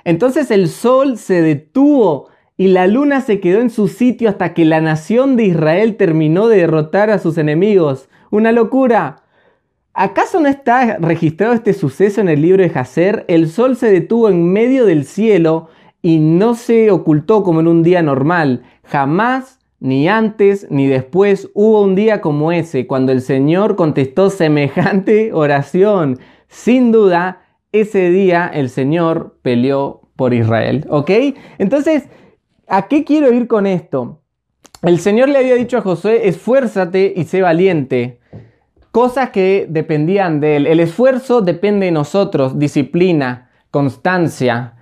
Entonces 0.05 0.51
el 0.51 0.69
sol 0.69 1.17
se 1.17 1.43
detuvo 1.43 2.29
y 2.57 2.69
la 2.69 2.87
luna 2.87 3.21
se 3.21 3.41
quedó 3.41 3.61
en 3.61 3.71
su 3.71 3.89
sitio 3.89 4.29
hasta 4.29 4.53
que 4.53 4.65
la 4.65 4.81
nación 4.81 5.37
de 5.37 5.45
Israel 5.45 5.97
terminó 5.97 6.49
de 6.49 6.59
derrotar 6.59 7.11
a 7.11 7.19
sus 7.19 7.39
enemigos. 7.39 8.09
¡Una 8.31 8.53
locura! 8.53 9.25
¿Acaso 9.93 10.41
no 10.41 10.49
está 10.49 10.99
registrado 10.99 11.53
este 11.53 11.73
suceso 11.73 12.21
en 12.21 12.29
el 12.29 12.41
libro 12.41 12.63
de 12.63 12.71
Jacer? 12.71 13.25
El 13.27 13.49
sol 13.49 13.75
se 13.75 13.91
detuvo 13.91 14.29
en 14.29 14.53
medio 14.53 14.87
del 14.87 15.05
cielo 15.05 15.69
y 16.01 16.19
no 16.19 16.55
se 16.55 16.93
ocultó 16.93 17.43
como 17.43 17.59
en 17.59 17.67
un 17.67 17.83
día 17.83 18.03
normal. 18.03 18.63
Jamás, 18.85 19.59
ni 19.81 20.09
antes 20.09 20.69
ni 20.71 20.87
después, 20.87 21.51
hubo 21.55 21.83
un 21.83 21.97
día 21.97 22.21
como 22.21 22.53
ese, 22.53 22.87
cuando 22.87 23.11
el 23.11 23.21
Señor 23.21 23.75
contestó 23.75 24.31
semejante 24.31 25.33
oración. 25.35 26.21
Sin 26.47 26.93
duda, 26.93 27.43
ese 27.73 28.11
día 28.11 28.49
el 28.53 28.71
Señor 28.71 29.39
peleó 29.43 30.03
por 30.15 30.35
Israel, 30.35 30.87
¿ok? 30.89 31.11
Entonces, 31.59 32.09
¿a 32.69 32.87
qué 32.87 33.03
quiero 33.03 33.33
ir 33.33 33.49
con 33.49 33.67
esto? 33.67 34.20
El 34.83 34.99
Señor 34.99 35.29
le 35.29 35.39
había 35.39 35.55
dicho 35.55 35.79
a 35.79 35.83
Josué, 35.83 36.29
esfuérzate 36.29 37.13
y 37.17 37.25
sé 37.25 37.43
valiente. 37.43 38.21
Cosas 38.91 39.31
que 39.31 39.67
dependían 39.69 40.41
de 40.41 40.57
él. 40.57 40.67
El 40.67 40.81
esfuerzo 40.81 41.43
depende 41.43 41.87
de 41.87 41.93
nosotros, 41.93 42.59
disciplina, 42.59 43.51
constancia. 43.71 44.75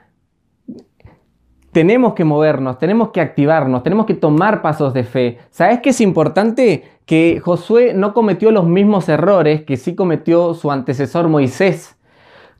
Tenemos 1.72 2.14
que 2.14 2.24
movernos, 2.24 2.78
tenemos 2.78 3.10
que 3.10 3.20
activarnos, 3.20 3.82
tenemos 3.82 4.06
que 4.06 4.14
tomar 4.14 4.62
pasos 4.62 4.94
de 4.94 5.04
fe. 5.04 5.38
¿Sabes 5.50 5.80
qué 5.80 5.90
es 5.90 6.00
importante? 6.00 6.98
que 7.08 7.40
Josué 7.42 7.94
no 7.94 8.12
cometió 8.12 8.50
los 8.50 8.66
mismos 8.66 9.08
errores 9.08 9.62
que 9.62 9.78
sí 9.78 9.94
cometió 9.94 10.52
su 10.52 10.70
antecesor 10.70 11.26
Moisés. 11.28 11.96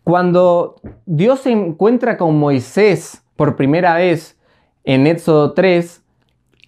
Cuando 0.04 0.76
Dios 1.04 1.40
se 1.40 1.50
encuentra 1.50 2.16
con 2.16 2.38
Moisés 2.38 3.22
por 3.36 3.56
primera 3.56 3.96
vez 3.96 4.38
en 4.84 5.06
Éxodo 5.06 5.52
3, 5.52 6.02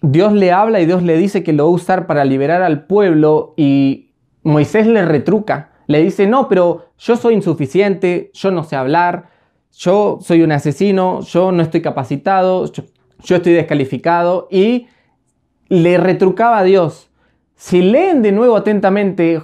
Dios 0.01 0.33
le 0.33 0.51
habla 0.51 0.81
y 0.81 0.87
Dios 0.87 1.03
le 1.03 1.15
dice 1.15 1.43
que 1.43 1.53
lo 1.53 1.65
va 1.65 1.69
a 1.69 1.73
usar 1.73 2.07
para 2.07 2.25
liberar 2.25 2.63
al 2.63 2.85
pueblo 2.85 3.53
y 3.55 4.11
Moisés 4.43 4.87
le 4.87 5.05
retruca. 5.05 5.69
Le 5.85 6.01
dice, 6.01 6.25
no, 6.25 6.47
pero 6.49 6.87
yo 6.97 7.15
soy 7.15 7.35
insuficiente, 7.35 8.31
yo 8.33 8.49
no 8.49 8.63
sé 8.63 8.75
hablar, 8.75 9.29
yo 9.71 10.17
soy 10.21 10.41
un 10.41 10.51
asesino, 10.51 11.21
yo 11.21 11.51
no 11.51 11.61
estoy 11.61 11.81
capacitado, 11.81 12.71
yo, 12.71 13.35
estoy 13.35 13.53
descalificado 13.53 14.47
y 14.49 14.87
le 15.69 15.97
retrucaba 15.97 16.59
a 16.59 16.63
Dios. 16.63 17.11
Si 17.55 17.81
leen 17.81 18.23
de 18.23 18.31
nuevo 18.31 18.55
atentamente 18.55 19.41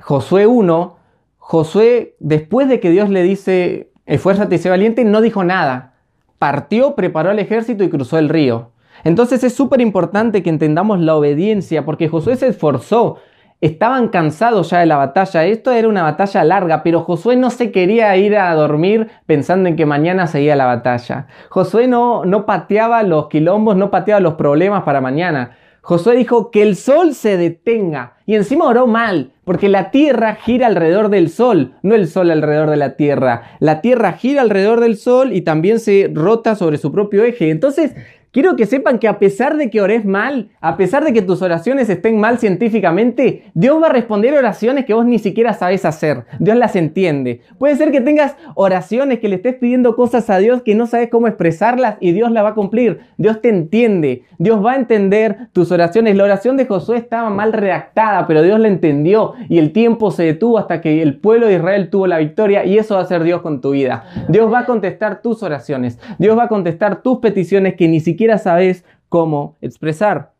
Josué 0.00 0.46
1, 0.46 0.96
Josué, 1.36 2.16
después 2.20 2.68
de 2.68 2.80
que 2.80 2.90
Dios 2.90 3.10
le 3.10 3.22
dice, 3.22 3.92
esfuérzate 4.06 4.54
y 4.54 4.58
sé 4.58 4.70
valiente, 4.70 5.04
no 5.04 5.20
dijo 5.20 5.44
nada. 5.44 5.94
Partió, 6.38 6.94
preparó 6.94 7.30
el 7.32 7.38
ejército 7.38 7.84
y 7.84 7.90
cruzó 7.90 8.18
el 8.18 8.30
río. 8.30 8.70
Entonces 9.04 9.44
es 9.44 9.54
súper 9.54 9.80
importante 9.80 10.42
que 10.42 10.50
entendamos 10.50 11.00
la 11.00 11.16
obediencia, 11.16 11.84
porque 11.84 12.08
Josué 12.08 12.36
se 12.36 12.48
esforzó. 12.48 13.18
Estaban 13.60 14.08
cansados 14.08 14.70
ya 14.70 14.78
de 14.78 14.86
la 14.86 14.96
batalla. 14.96 15.44
Esto 15.44 15.70
era 15.70 15.86
una 15.86 16.02
batalla 16.02 16.44
larga, 16.44 16.82
pero 16.82 17.00
Josué 17.00 17.36
no 17.36 17.50
se 17.50 17.70
quería 17.70 18.16
ir 18.16 18.36
a 18.36 18.54
dormir 18.54 19.08
pensando 19.26 19.68
en 19.68 19.76
que 19.76 19.84
mañana 19.84 20.26
seguía 20.26 20.56
la 20.56 20.64
batalla. 20.64 21.26
Josué 21.50 21.86
no, 21.86 22.24
no 22.24 22.46
pateaba 22.46 23.02
los 23.02 23.28
quilombos, 23.28 23.76
no 23.76 23.90
pateaba 23.90 24.20
los 24.20 24.34
problemas 24.34 24.84
para 24.84 25.02
mañana. 25.02 25.56
Josué 25.82 26.16
dijo 26.16 26.50
que 26.50 26.62
el 26.62 26.76
sol 26.76 27.14
se 27.14 27.36
detenga 27.36 28.14
y 28.26 28.34
encima 28.34 28.66
oró 28.66 28.86
mal, 28.86 29.32
porque 29.44 29.68
la 29.68 29.90
tierra 29.90 30.36
gira 30.36 30.66
alrededor 30.66 31.08
del 31.08 31.30
sol, 31.30 31.74
no 31.82 31.94
el 31.94 32.06
sol 32.06 32.30
alrededor 32.30 32.70
de 32.70 32.76
la 32.76 32.96
tierra. 32.96 33.42
La 33.60 33.80
tierra 33.80 34.12
gira 34.12 34.42
alrededor 34.42 34.80
del 34.80 34.96
sol 34.96 35.32
y 35.32 35.40
también 35.40 35.80
se 35.80 36.10
rota 36.12 36.54
sobre 36.54 36.78
su 36.78 36.92
propio 36.92 37.24
eje. 37.24 37.50
Entonces, 37.50 37.94
quiero 38.32 38.56
que 38.56 38.66
sepan 38.66 38.98
que 38.98 39.08
a 39.08 39.18
pesar 39.18 39.56
de 39.56 39.70
que 39.70 39.80
ores 39.80 40.04
mal, 40.04 40.50
a 40.60 40.76
pesar 40.76 41.04
de 41.04 41.12
que 41.12 41.22
tus 41.22 41.42
oraciones 41.42 41.88
estén 41.88 42.18
mal 42.20 42.38
científicamente, 42.38 43.44
Dios 43.54 43.82
va 43.82 43.88
a 43.88 43.92
responder 43.92 44.34
oraciones 44.34 44.84
que 44.84 44.94
vos 44.94 45.04
ni 45.04 45.18
siquiera 45.18 45.52
sabes 45.52 45.84
hacer. 45.84 46.24
Dios 46.38 46.56
las 46.56 46.76
entiende. 46.76 47.40
Puede 47.58 47.76
ser 47.76 47.90
que 47.90 48.00
tengas 48.00 48.36
oraciones 48.54 49.18
que 49.18 49.28
le 49.28 49.36
estés 49.36 49.56
pidiendo 49.56 49.96
cosas 49.96 50.30
a 50.30 50.38
Dios 50.38 50.62
que 50.62 50.74
no 50.74 50.86
sabes 50.86 51.08
cómo 51.10 51.26
expresarlas 51.26 51.96
y 52.00 52.12
Dios 52.12 52.30
la 52.30 52.42
va 52.42 52.50
a 52.50 52.54
cumplir. 52.54 53.00
Dios 53.16 53.40
te 53.40 53.48
entiende. 53.48 54.24
Dios 54.38 54.64
va 54.64 54.72
a 54.72 54.76
entender 54.76 55.48
tus 55.52 55.72
oraciones. 55.72 56.16
La 56.16 56.24
oración 56.24 56.56
de 56.56 56.66
Josué 56.66 56.98
estaba 56.98 57.30
mal 57.30 57.52
redactada, 57.52 58.26
pero 58.26 58.42
Dios 58.42 58.60
la 58.60 58.68
entendió 58.68 59.34
y 59.48 59.58
el 59.58 59.72
tiempo 59.72 60.10
se 60.10 60.24
detuvo 60.24 60.58
hasta 60.58 60.80
que 60.80 61.02
el 61.02 61.18
pueblo 61.18 61.46
de 61.46 61.54
Israel 61.54 61.90
tuvo 61.90 62.06
la 62.06 62.18
victoria 62.18 62.64
y 62.64 62.78
eso 62.78 62.94
va 62.94 63.02
a 63.02 63.06
ser 63.06 63.22
Dios 63.22 63.42
con 63.42 63.60
tu 63.60 63.72
vida. 63.72 64.04
Dios 64.28 64.52
va 64.52 64.60
a 64.60 64.66
contestar 64.66 65.22
tus 65.22 65.42
oraciones. 65.42 65.98
Dios 66.18 66.38
va 66.38 66.44
a 66.44 66.48
contestar 66.48 67.02
tus 67.02 67.18
peticiones 67.18 67.74
que 67.74 67.88
ni 67.88 68.00
siquiera 68.00 68.19
sabes 68.38 68.84
cómo 69.08 69.56
expresar. 69.60 70.32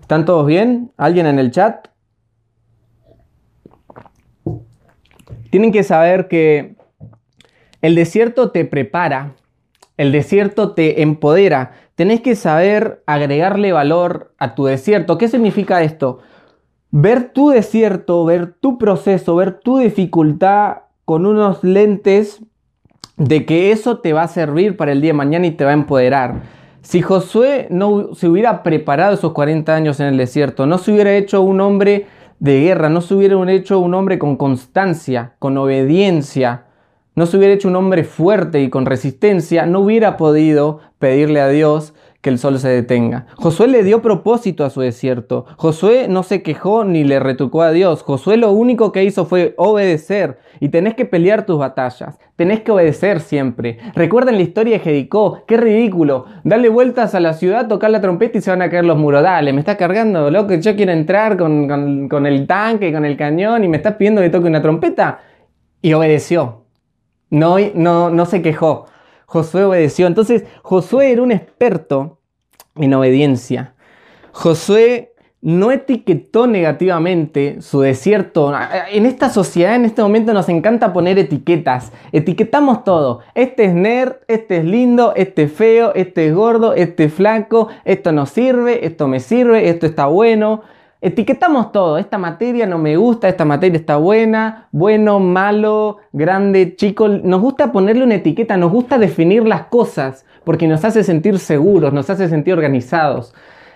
¿Están 0.00 0.24
todos 0.24 0.46
bien? 0.46 0.92
¿Alguien 0.96 1.26
en 1.26 1.38
el 1.38 1.50
chat? 1.50 1.88
Tienen 5.50 5.72
que 5.72 5.82
saber 5.82 6.28
que 6.28 6.76
el 7.80 7.94
desierto 7.94 8.50
te 8.50 8.64
prepara, 8.64 9.34
el 9.96 10.10
desierto 10.10 10.72
te 10.72 11.02
empodera. 11.02 11.72
Tenés 11.94 12.20
que 12.22 12.34
saber 12.34 13.02
agregarle 13.06 13.72
valor 13.72 14.34
a 14.38 14.54
tu 14.54 14.64
desierto. 14.64 15.16
¿Qué 15.16 15.28
significa 15.28 15.82
esto? 15.82 16.18
Ver 16.90 17.32
tu 17.32 17.50
desierto, 17.50 18.24
ver 18.24 18.52
tu 18.54 18.78
proceso, 18.78 19.36
ver 19.36 19.60
tu 19.60 19.78
dificultad 19.78 20.78
con 21.04 21.26
unos 21.26 21.62
lentes 21.62 22.40
de 23.16 23.46
que 23.46 23.70
eso 23.70 23.98
te 23.98 24.12
va 24.12 24.22
a 24.22 24.28
servir 24.28 24.76
para 24.76 24.92
el 24.92 25.00
día 25.00 25.10
de 25.10 25.18
mañana 25.18 25.46
y 25.46 25.52
te 25.52 25.64
va 25.64 25.70
a 25.70 25.74
empoderar. 25.74 26.42
Si 26.82 27.00
Josué 27.00 27.66
no 27.70 28.14
se 28.14 28.28
hubiera 28.28 28.62
preparado 28.62 29.14
esos 29.14 29.32
40 29.32 29.74
años 29.74 30.00
en 30.00 30.06
el 30.06 30.16
desierto, 30.16 30.66
no 30.66 30.78
se 30.78 30.92
hubiera 30.92 31.16
hecho 31.16 31.40
un 31.40 31.60
hombre 31.60 32.06
de 32.40 32.60
guerra, 32.60 32.90
no 32.90 33.00
se 33.00 33.14
hubiera 33.14 33.50
hecho 33.50 33.78
un 33.78 33.94
hombre 33.94 34.18
con 34.18 34.36
constancia, 34.36 35.32
con 35.38 35.56
obediencia, 35.56 36.64
no 37.14 37.26
se 37.26 37.36
hubiera 37.36 37.54
hecho 37.54 37.68
un 37.68 37.76
hombre 37.76 38.04
fuerte 38.04 38.60
y 38.60 38.68
con 38.68 38.86
resistencia, 38.86 39.66
no 39.66 39.80
hubiera 39.80 40.16
podido 40.16 40.80
pedirle 40.98 41.40
a 41.40 41.48
Dios 41.48 41.93
que 42.24 42.30
el 42.30 42.38
sol 42.38 42.58
se 42.58 42.70
detenga. 42.70 43.26
Josué 43.36 43.68
le 43.68 43.84
dio 43.84 44.00
propósito 44.00 44.64
a 44.64 44.70
su 44.70 44.80
desierto. 44.80 45.44
Josué 45.58 46.08
no 46.08 46.22
se 46.22 46.42
quejó 46.42 46.82
ni 46.82 47.04
le 47.04 47.20
retrucó 47.20 47.60
a 47.60 47.70
Dios. 47.70 48.02
Josué 48.02 48.38
lo 48.38 48.50
único 48.50 48.92
que 48.92 49.04
hizo 49.04 49.26
fue 49.26 49.52
obedecer. 49.58 50.38
Y 50.58 50.70
tenés 50.70 50.94
que 50.94 51.04
pelear 51.04 51.44
tus 51.44 51.58
batallas. 51.58 52.18
Tenés 52.36 52.62
que 52.62 52.72
obedecer 52.72 53.20
siempre. 53.20 53.76
Recuerden 53.94 54.36
la 54.36 54.42
historia 54.42 54.78
de 54.78 54.80
Jericó. 54.82 55.42
Qué 55.46 55.58
ridículo. 55.58 56.24
Darle 56.44 56.70
vueltas 56.70 57.14
a 57.14 57.20
la 57.20 57.34
ciudad, 57.34 57.68
tocar 57.68 57.90
la 57.90 58.00
trompeta 58.00 58.38
y 58.38 58.40
se 58.40 58.50
van 58.50 58.62
a 58.62 58.70
caer 58.70 58.86
los 58.86 58.96
muros. 58.96 59.22
Dale, 59.22 59.52
me 59.52 59.60
estás 59.60 59.76
cargando, 59.76 60.30
loco. 60.30 60.54
Yo 60.54 60.74
quiero 60.74 60.92
entrar 60.92 61.36
con, 61.36 62.08
con 62.08 62.24
el 62.24 62.46
tanque, 62.46 62.90
con 62.90 63.04
el 63.04 63.18
cañón 63.18 63.64
y 63.64 63.68
me 63.68 63.76
estás 63.76 63.96
pidiendo 63.96 64.22
que 64.22 64.30
toque 64.30 64.48
una 64.48 64.62
trompeta. 64.62 65.20
Y 65.82 65.92
obedeció. 65.92 66.62
No, 67.28 67.58
no, 67.74 68.08
no 68.08 68.24
se 68.24 68.40
quejó. 68.40 68.86
Josué 69.34 69.64
obedeció. 69.64 70.06
Entonces, 70.06 70.44
Josué 70.62 71.10
era 71.10 71.20
un 71.20 71.32
experto 71.32 72.20
en 72.76 72.94
obediencia. 72.94 73.74
Josué 74.30 75.12
no 75.40 75.72
etiquetó 75.72 76.46
negativamente 76.46 77.60
su 77.60 77.80
desierto. 77.80 78.52
En 78.92 79.06
esta 79.06 79.30
sociedad, 79.30 79.74
en 79.74 79.86
este 79.86 80.02
momento, 80.02 80.32
nos 80.32 80.48
encanta 80.48 80.92
poner 80.92 81.18
etiquetas. 81.18 81.90
Etiquetamos 82.12 82.84
todo. 82.84 83.22
Este 83.34 83.64
es 83.64 83.74
nerd, 83.74 84.18
este 84.28 84.58
es 84.58 84.64
lindo, 84.64 85.14
este 85.16 85.42
es 85.42 85.52
feo, 85.52 85.92
este 85.96 86.28
es 86.28 86.32
gordo, 86.32 86.72
este 86.72 87.06
es 87.06 87.12
flaco, 87.12 87.66
esto 87.84 88.12
no 88.12 88.26
sirve, 88.26 88.86
esto 88.86 89.08
me 89.08 89.18
sirve, 89.18 89.68
esto 89.68 89.86
está 89.86 90.06
bueno. 90.06 90.62
Etiquetamos 91.04 91.70
todo, 91.70 91.98
esta 91.98 92.16
materia 92.16 92.64
no 92.64 92.78
me 92.78 92.96
gusta, 92.96 93.28
esta 93.28 93.44
materia 93.44 93.76
está 93.76 93.98
buena, 93.98 94.68
bueno, 94.72 95.20
malo, 95.20 95.98
grande, 96.14 96.76
chico. 96.76 97.08
Nos 97.08 97.42
gusta 97.42 97.72
ponerle 97.72 98.04
una 98.04 98.14
etiqueta, 98.14 98.56
nos 98.56 98.72
gusta 98.72 98.96
definir 98.96 99.46
las 99.46 99.64
cosas 99.64 100.24
porque 100.44 100.66
nos 100.66 100.82
hace 100.82 101.04
sentir 101.04 101.38
seguros, 101.38 101.92
nos 101.92 102.08
hace 102.08 102.26
sentir 102.30 102.54
organizados. 102.54 103.34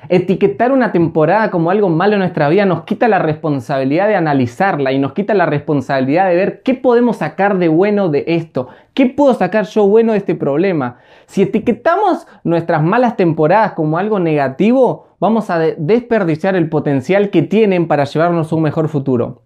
Etiquetar 0.08 0.72
una 0.72 0.90
temporada 0.90 1.50
como 1.50 1.70
algo 1.70 1.90
malo 1.90 2.14
en 2.14 2.20
nuestra 2.20 2.48
vida 2.48 2.64
nos 2.64 2.84
quita 2.84 3.08
la 3.08 3.18
responsabilidad 3.18 4.08
de 4.08 4.16
analizarla 4.16 4.92
y 4.92 4.98
nos 4.98 5.12
quita 5.12 5.34
la 5.34 5.44
responsabilidad 5.44 6.30
de 6.30 6.34
ver 6.36 6.62
qué 6.62 6.72
podemos 6.72 7.18
sacar 7.18 7.58
de 7.58 7.68
bueno 7.68 8.08
de 8.08 8.24
esto, 8.26 8.68
qué 8.94 9.04
puedo 9.04 9.34
sacar 9.34 9.66
yo 9.66 9.86
bueno 9.86 10.12
de 10.12 10.18
este 10.18 10.34
problema. 10.34 10.96
Si 11.26 11.42
etiquetamos 11.42 12.26
nuestras 12.42 12.82
malas 12.82 13.18
temporadas 13.18 13.72
como 13.72 13.98
algo 13.98 14.18
negativo, 14.18 15.07
vamos 15.20 15.50
a 15.50 15.58
desperdiciar 15.58 16.56
el 16.56 16.68
potencial 16.68 17.30
que 17.30 17.42
tienen 17.42 17.88
para 17.88 18.04
llevarnos 18.04 18.52
a 18.52 18.56
un 18.56 18.62
mejor 18.62 18.88
futuro. 18.88 19.42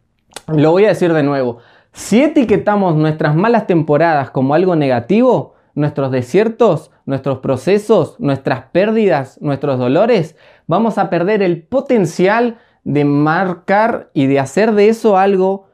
Lo 0.48 0.70
voy 0.72 0.84
a 0.84 0.88
decir 0.88 1.12
de 1.12 1.22
nuevo. 1.22 1.58
Si 1.92 2.22
etiquetamos 2.22 2.96
nuestras 2.96 3.34
malas 3.34 3.66
temporadas 3.66 4.30
como 4.30 4.54
algo 4.54 4.76
negativo, 4.76 5.54
nuestros 5.74 6.10
desiertos, 6.10 6.90
nuestros 7.06 7.38
procesos, 7.38 8.16
nuestras 8.18 8.66
pérdidas, 8.72 9.40
nuestros 9.40 9.78
dolores, 9.78 10.36
vamos 10.66 10.98
a 10.98 11.10
perder 11.10 11.42
el 11.42 11.62
potencial 11.62 12.58
de 12.84 13.04
marcar 13.04 14.10
y 14.14 14.26
de 14.26 14.40
hacer 14.40 14.72
de 14.72 14.88
eso 14.88 15.16
algo 15.16 15.66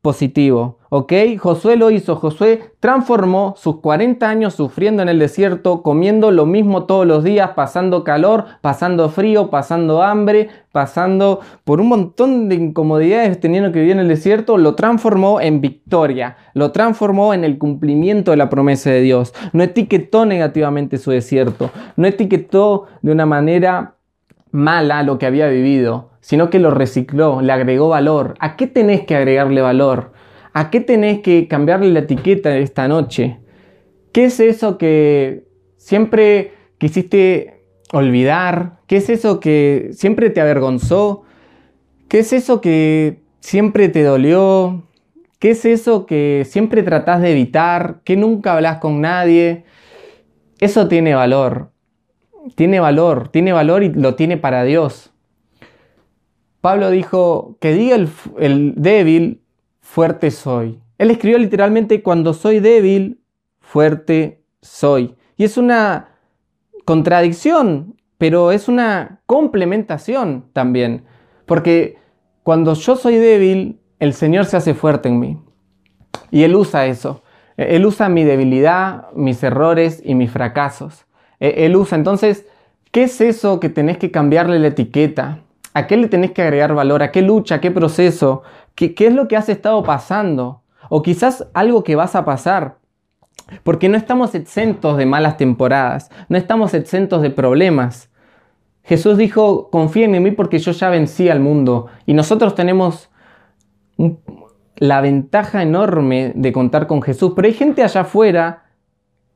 positivo. 0.00 0.78
¿Ok? 0.96 1.12
Josué 1.40 1.74
lo 1.74 1.90
hizo. 1.90 2.14
Josué 2.14 2.70
transformó 2.78 3.54
sus 3.56 3.80
40 3.80 4.30
años 4.30 4.54
sufriendo 4.54 5.02
en 5.02 5.08
el 5.08 5.18
desierto, 5.18 5.82
comiendo 5.82 6.30
lo 6.30 6.46
mismo 6.46 6.84
todos 6.84 7.04
los 7.04 7.24
días, 7.24 7.50
pasando 7.56 8.04
calor, 8.04 8.44
pasando 8.60 9.08
frío, 9.08 9.50
pasando 9.50 10.04
hambre, 10.04 10.50
pasando 10.70 11.40
por 11.64 11.80
un 11.80 11.88
montón 11.88 12.48
de 12.48 12.54
incomodidades 12.54 13.40
teniendo 13.40 13.72
que 13.72 13.80
vivir 13.80 13.94
en 13.94 14.02
el 14.02 14.06
desierto, 14.06 14.56
lo 14.56 14.76
transformó 14.76 15.40
en 15.40 15.60
victoria, 15.60 16.36
lo 16.54 16.70
transformó 16.70 17.34
en 17.34 17.42
el 17.42 17.58
cumplimiento 17.58 18.30
de 18.30 18.36
la 18.36 18.48
promesa 18.48 18.90
de 18.90 19.00
Dios. 19.00 19.34
No 19.52 19.64
etiquetó 19.64 20.26
negativamente 20.26 20.98
su 20.98 21.10
desierto, 21.10 21.72
no 21.96 22.06
etiquetó 22.06 22.86
de 23.02 23.10
una 23.10 23.26
manera 23.26 23.96
mala 24.52 25.02
lo 25.02 25.18
que 25.18 25.26
había 25.26 25.48
vivido, 25.48 26.10
sino 26.20 26.50
que 26.50 26.60
lo 26.60 26.70
recicló, 26.70 27.42
le 27.42 27.52
agregó 27.52 27.88
valor. 27.88 28.34
¿A 28.38 28.54
qué 28.54 28.68
tenés 28.68 29.04
que 29.04 29.16
agregarle 29.16 29.60
valor? 29.60 30.13
¿A 30.56 30.70
qué 30.70 30.80
tenés 30.80 31.18
que 31.18 31.48
cambiarle 31.48 31.90
la 31.90 31.98
etiqueta 31.98 32.56
esta 32.56 32.86
noche? 32.86 33.38
¿Qué 34.12 34.26
es 34.26 34.38
eso 34.38 34.78
que 34.78 35.48
siempre 35.76 36.52
quisiste 36.78 37.64
olvidar? 37.92 38.78
¿Qué 38.86 38.98
es 38.98 39.10
eso 39.10 39.40
que 39.40 39.88
siempre 39.90 40.30
te 40.30 40.40
avergonzó? 40.40 41.24
¿Qué 42.06 42.20
es 42.20 42.32
eso 42.32 42.60
que 42.60 43.20
siempre 43.40 43.88
te 43.88 44.04
dolió? 44.04 44.84
¿Qué 45.40 45.50
es 45.50 45.64
eso 45.64 46.06
que 46.06 46.46
siempre 46.48 46.84
tratás 46.84 47.20
de 47.20 47.32
evitar? 47.32 48.02
¿Que 48.04 48.16
nunca 48.16 48.54
hablas 48.54 48.78
con 48.78 49.00
nadie? 49.00 49.64
Eso 50.60 50.86
tiene 50.86 51.16
valor. 51.16 51.72
Tiene 52.54 52.78
valor, 52.78 53.28
tiene 53.28 53.52
valor 53.52 53.82
y 53.82 53.92
lo 53.92 54.14
tiene 54.14 54.36
para 54.36 54.62
Dios. 54.62 55.10
Pablo 56.60 56.90
dijo 56.90 57.56
que 57.60 57.74
diga 57.74 57.96
el, 57.96 58.08
el 58.38 58.74
débil, 58.76 59.40
fuerte 59.84 60.30
soy. 60.30 60.80
Él 60.98 61.10
escribió 61.10 61.38
literalmente, 61.38 62.02
cuando 62.02 62.32
soy 62.32 62.58
débil, 62.58 63.20
fuerte 63.60 64.42
soy. 64.62 65.14
Y 65.36 65.44
es 65.44 65.58
una 65.58 66.08
contradicción, 66.84 67.94
pero 68.18 68.50
es 68.50 68.66
una 68.66 69.20
complementación 69.26 70.46
también. 70.52 71.04
Porque 71.46 71.98
cuando 72.42 72.74
yo 72.74 72.96
soy 72.96 73.16
débil, 73.16 73.78
el 74.00 74.14
Señor 74.14 74.46
se 74.46 74.56
hace 74.56 74.74
fuerte 74.74 75.10
en 75.10 75.20
mí. 75.20 75.38
Y 76.30 76.42
Él 76.42 76.56
usa 76.56 76.86
eso. 76.86 77.22
Él 77.56 77.84
usa 77.86 78.08
mi 78.08 78.24
debilidad, 78.24 79.12
mis 79.12 79.42
errores 79.42 80.00
y 80.04 80.14
mis 80.14 80.30
fracasos. 80.30 81.04
E, 81.38 81.66
Él 81.66 81.76
usa 81.76 81.96
entonces, 81.98 82.46
¿qué 82.90 83.04
es 83.04 83.20
eso 83.20 83.60
que 83.60 83.68
tenés 83.68 83.98
que 83.98 84.10
cambiarle 84.10 84.58
la 84.58 84.68
etiqueta? 84.68 85.40
¿A 85.74 85.86
qué 85.88 85.96
le 85.96 86.08
tenés 86.08 86.30
que 86.30 86.42
agregar 86.42 86.74
valor? 86.74 87.02
¿A 87.02 87.10
qué 87.10 87.20
lucha? 87.20 87.56
¿A 87.56 87.60
qué 87.60 87.70
proceso? 87.70 88.42
¿Qué, 88.74 88.94
es 88.98 89.12
lo 89.12 89.28
que 89.28 89.36
has 89.36 89.48
estado 89.48 89.82
pasando? 89.82 90.62
O 90.88 91.02
quizás 91.02 91.46
algo 91.54 91.84
que 91.84 91.96
vas 91.96 92.14
a 92.14 92.24
pasar. 92.24 92.78
Porque 93.62 93.88
no 93.88 93.96
estamos 93.96 94.34
exentos 94.34 94.96
de 94.96 95.06
malas 95.06 95.36
temporadas, 95.36 96.10
no 96.28 96.38
estamos 96.38 96.72
exentos 96.74 97.22
de 97.22 97.30
problemas. 97.30 98.10
Jesús 98.82 99.16
dijo, 99.16 99.70
confíen 99.70 100.14
en 100.14 100.22
mí 100.22 100.30
porque 100.30 100.58
yo 100.58 100.72
ya 100.72 100.88
vencí 100.88 101.28
al 101.28 101.40
mundo. 101.40 101.86
Y 102.06 102.14
nosotros 102.14 102.54
tenemos 102.54 103.10
la 104.76 105.00
ventaja 105.00 105.62
enorme 105.62 106.32
de 106.34 106.52
contar 106.52 106.86
con 106.86 107.02
Jesús. 107.02 107.32
Pero 107.36 107.46
hay 107.46 107.54
gente 107.54 107.82
allá 107.82 108.02
afuera 108.02 108.64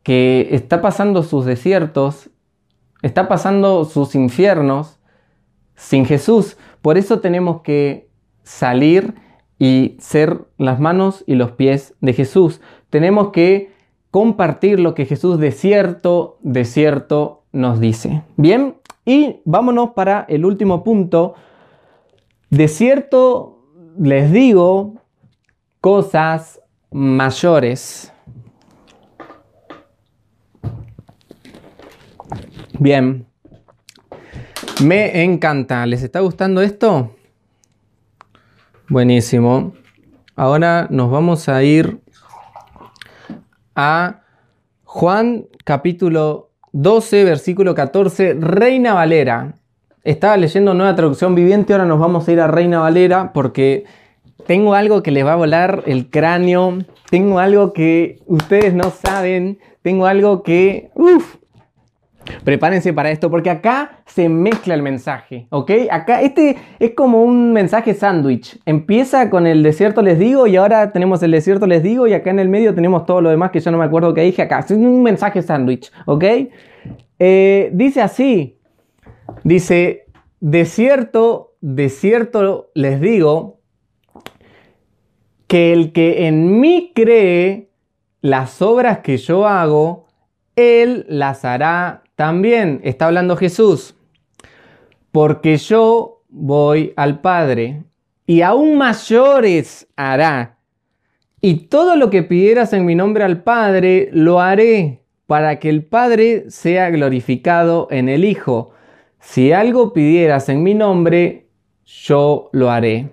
que 0.02 0.48
está 0.52 0.80
pasando 0.80 1.22
sus 1.22 1.44
desiertos, 1.44 2.30
está 3.02 3.28
pasando 3.28 3.84
sus 3.84 4.14
infiernos 4.14 4.98
sin 5.76 6.06
Jesús. 6.06 6.56
Por 6.82 6.98
eso 6.98 7.20
tenemos 7.20 7.62
que 7.62 8.08
salir 8.42 9.14
y 9.58 9.96
ser 9.98 10.40
las 10.56 10.80
manos 10.80 11.24
y 11.26 11.34
los 11.34 11.52
pies 11.52 11.94
de 12.00 12.12
Jesús. 12.12 12.60
Tenemos 12.90 13.30
que 13.30 13.72
compartir 14.10 14.80
lo 14.80 14.94
que 14.94 15.06
Jesús 15.06 15.38
de 15.38 15.52
cierto, 15.52 16.38
de 16.42 16.64
cierto 16.64 17.42
nos 17.52 17.80
dice. 17.80 18.22
Bien, 18.36 18.76
y 19.04 19.40
vámonos 19.44 19.90
para 19.90 20.24
el 20.28 20.44
último 20.44 20.84
punto. 20.84 21.34
De 22.50 22.68
cierto 22.68 23.58
les 23.98 24.32
digo 24.32 24.94
cosas 25.80 26.60
mayores. 26.90 28.12
Bien, 32.78 33.26
me 34.84 35.24
encanta. 35.24 35.84
¿Les 35.86 36.02
está 36.02 36.20
gustando 36.20 36.60
esto? 36.62 37.10
Buenísimo. 38.90 39.74
Ahora 40.34 40.86
nos 40.88 41.10
vamos 41.10 41.50
a 41.50 41.62
ir 41.62 42.00
a 43.76 44.22
Juan 44.84 45.44
capítulo 45.64 46.52
12, 46.72 47.24
versículo 47.24 47.74
14, 47.74 48.38
Reina 48.40 48.94
Valera. 48.94 49.56
Estaba 50.04 50.38
leyendo 50.38 50.72
nueva 50.72 50.96
traducción 50.96 51.34
viviente, 51.34 51.74
ahora 51.74 51.84
nos 51.84 51.98
vamos 51.98 52.26
a 52.26 52.32
ir 52.32 52.40
a 52.40 52.46
Reina 52.46 52.80
Valera 52.80 53.34
porque 53.34 53.84
tengo 54.46 54.72
algo 54.72 55.02
que 55.02 55.10
les 55.10 55.26
va 55.26 55.34
a 55.34 55.36
volar 55.36 55.82
el 55.84 56.08
cráneo, 56.08 56.78
tengo 57.10 57.40
algo 57.40 57.74
que 57.74 58.22
ustedes 58.24 58.72
no 58.72 58.90
saben, 58.90 59.58
tengo 59.82 60.06
algo 60.06 60.42
que... 60.42 60.90
Uf, 60.94 61.36
Prepárense 62.44 62.92
para 62.92 63.10
esto 63.10 63.30
porque 63.30 63.50
acá 63.50 64.02
se 64.06 64.28
mezcla 64.28 64.74
el 64.74 64.82
mensaje, 64.82 65.46
¿ok? 65.50 65.70
Acá 65.90 66.22
este 66.22 66.56
es 66.78 66.92
como 66.92 67.22
un 67.22 67.52
mensaje 67.52 67.94
sándwich. 67.94 68.58
Empieza 68.66 69.30
con 69.30 69.46
el 69.46 69.62
desierto 69.62 70.02
les 70.02 70.18
digo 70.18 70.46
y 70.46 70.56
ahora 70.56 70.92
tenemos 70.92 71.22
el 71.22 71.30
desierto 71.30 71.66
les 71.66 71.82
digo 71.82 72.06
y 72.06 72.14
acá 72.14 72.30
en 72.30 72.38
el 72.38 72.48
medio 72.48 72.74
tenemos 72.74 73.06
todo 73.06 73.20
lo 73.20 73.30
demás 73.30 73.50
que 73.50 73.60
yo 73.60 73.70
no 73.70 73.78
me 73.78 73.84
acuerdo 73.84 74.14
que 74.14 74.22
dije 74.22 74.42
acá. 74.42 74.60
Es 74.60 74.70
un 74.70 75.02
mensaje 75.02 75.42
sándwich, 75.42 75.90
¿ok? 76.06 76.24
Eh, 77.18 77.70
dice 77.72 78.00
así, 78.00 78.58
dice, 79.42 80.06
desierto, 80.40 81.56
desierto 81.60 82.70
les 82.74 83.00
digo 83.00 83.58
que 85.46 85.72
el 85.72 85.92
que 85.92 86.26
en 86.26 86.60
mí 86.60 86.92
cree 86.94 87.70
las 88.20 88.60
obras 88.62 88.98
que 88.98 89.16
yo 89.16 89.46
hago, 89.46 90.06
él 90.56 91.06
las 91.08 91.44
hará 91.44 92.02
también 92.18 92.80
está 92.82 93.06
hablando 93.06 93.36
Jesús, 93.36 93.94
porque 95.12 95.56
yo 95.56 96.24
voy 96.28 96.92
al 96.96 97.20
Padre 97.20 97.84
y 98.26 98.42
aún 98.42 98.76
mayores 98.76 99.86
hará. 99.94 100.58
Y 101.40 101.68
todo 101.68 101.94
lo 101.94 102.10
que 102.10 102.24
pidieras 102.24 102.72
en 102.72 102.86
mi 102.86 102.96
nombre 102.96 103.22
al 103.22 103.44
Padre, 103.44 104.08
lo 104.12 104.40
haré 104.40 105.04
para 105.28 105.60
que 105.60 105.68
el 105.68 105.84
Padre 105.84 106.50
sea 106.50 106.90
glorificado 106.90 107.86
en 107.92 108.08
el 108.08 108.24
Hijo. 108.24 108.72
Si 109.20 109.52
algo 109.52 109.92
pidieras 109.92 110.48
en 110.48 110.64
mi 110.64 110.74
nombre, 110.74 111.46
yo 111.84 112.50
lo 112.50 112.68
haré. 112.68 113.10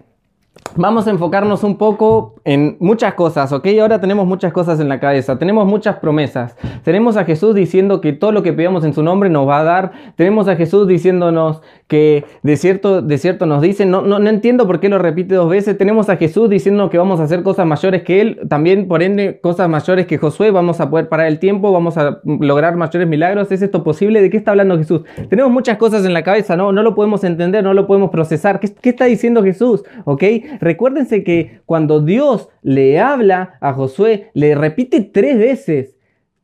Vamos 0.78 1.08
a 1.08 1.12
enfocarnos 1.12 1.64
un 1.64 1.78
poco 1.78 2.34
en 2.44 2.76
muchas 2.82 3.14
cosas, 3.14 3.54
¿ok? 3.54 3.66
Ahora 3.80 4.02
tenemos 4.02 4.28
muchas 4.28 4.52
cosas 4.52 4.78
en 4.82 4.90
la 4.90 5.00
cabeza, 5.00 5.40
tenemos 5.40 5.66
muchas 5.66 5.98
promesas. 5.98 6.58
Tenemos 6.84 7.16
a 7.16 7.24
Jesús 7.24 7.56
diciendo 7.56 8.02
que 8.02 8.12
todo 8.12 8.34
lo 8.34 8.44
que 8.44 8.52
pidamos 8.52 8.84
en 8.84 8.94
su 8.94 9.02
nombre 9.02 9.30
nos 9.30 9.48
va 9.48 9.62
a 9.62 9.64
dar. 9.64 9.92
Tenemos 10.18 10.50
a 10.50 10.58
Jesús 10.58 10.86
diciéndonos 10.86 11.62
que 11.88 12.26
de 12.44 12.58
cierto, 12.58 13.02
de 13.02 13.18
cierto 13.18 13.46
nos 13.46 13.62
dice, 13.62 13.86
no, 13.86 14.02
no, 14.02 14.20
no 14.20 14.30
entiendo 14.30 14.68
por 14.68 14.82
qué 14.82 14.90
lo 14.90 14.98
repite 14.98 15.36
dos 15.36 15.50
veces. 15.50 15.78
Tenemos 15.78 16.10
a 16.10 16.18
Jesús 16.18 16.50
diciendo 16.50 16.90
que 16.90 16.98
vamos 16.98 17.22
a 17.22 17.24
hacer 17.24 17.42
cosas 17.42 17.66
mayores 17.66 18.04
que 18.04 18.20
Él, 18.20 18.42
también 18.50 18.90
por 18.90 19.02
ende 19.02 19.40
cosas 19.40 19.70
mayores 19.70 20.08
que 20.08 20.18
Josué, 20.18 20.52
vamos 20.52 20.82
a 20.82 20.90
poder 20.90 21.08
parar 21.08 21.28
el 21.28 21.40
tiempo, 21.40 21.72
vamos 21.72 21.98
a 21.98 22.20
lograr 22.26 22.76
mayores 22.76 23.08
milagros. 23.08 23.50
¿Es 23.50 23.62
esto 23.62 23.82
posible? 23.82 24.22
¿De 24.22 24.30
qué 24.30 24.36
está 24.36 24.52
hablando 24.52 24.78
Jesús? 24.78 25.04
Tenemos 25.30 25.54
muchas 25.54 25.78
cosas 25.78 26.06
en 26.06 26.12
la 26.12 26.24
cabeza, 26.24 26.58
no, 26.58 26.74
no 26.74 26.84
lo 26.84 26.96
podemos 26.96 27.24
entender, 27.24 27.64
no 27.64 27.74
lo 27.74 27.88
podemos 27.88 28.10
procesar. 28.10 28.60
¿Qué, 28.60 28.74
qué 28.74 28.90
está 28.90 29.06
diciendo 29.06 29.42
Jesús? 29.42 29.84
¿Ok? 30.04 30.24
Recuérdense 30.60 31.24
que 31.24 31.60
cuando 31.66 32.02
Dios 32.02 32.50
le 32.62 33.00
habla 33.00 33.58
a 33.62 33.74
Josué, 33.74 34.30
le 34.34 34.56
repite 34.56 35.02
tres 35.02 35.38
veces, 35.38 35.98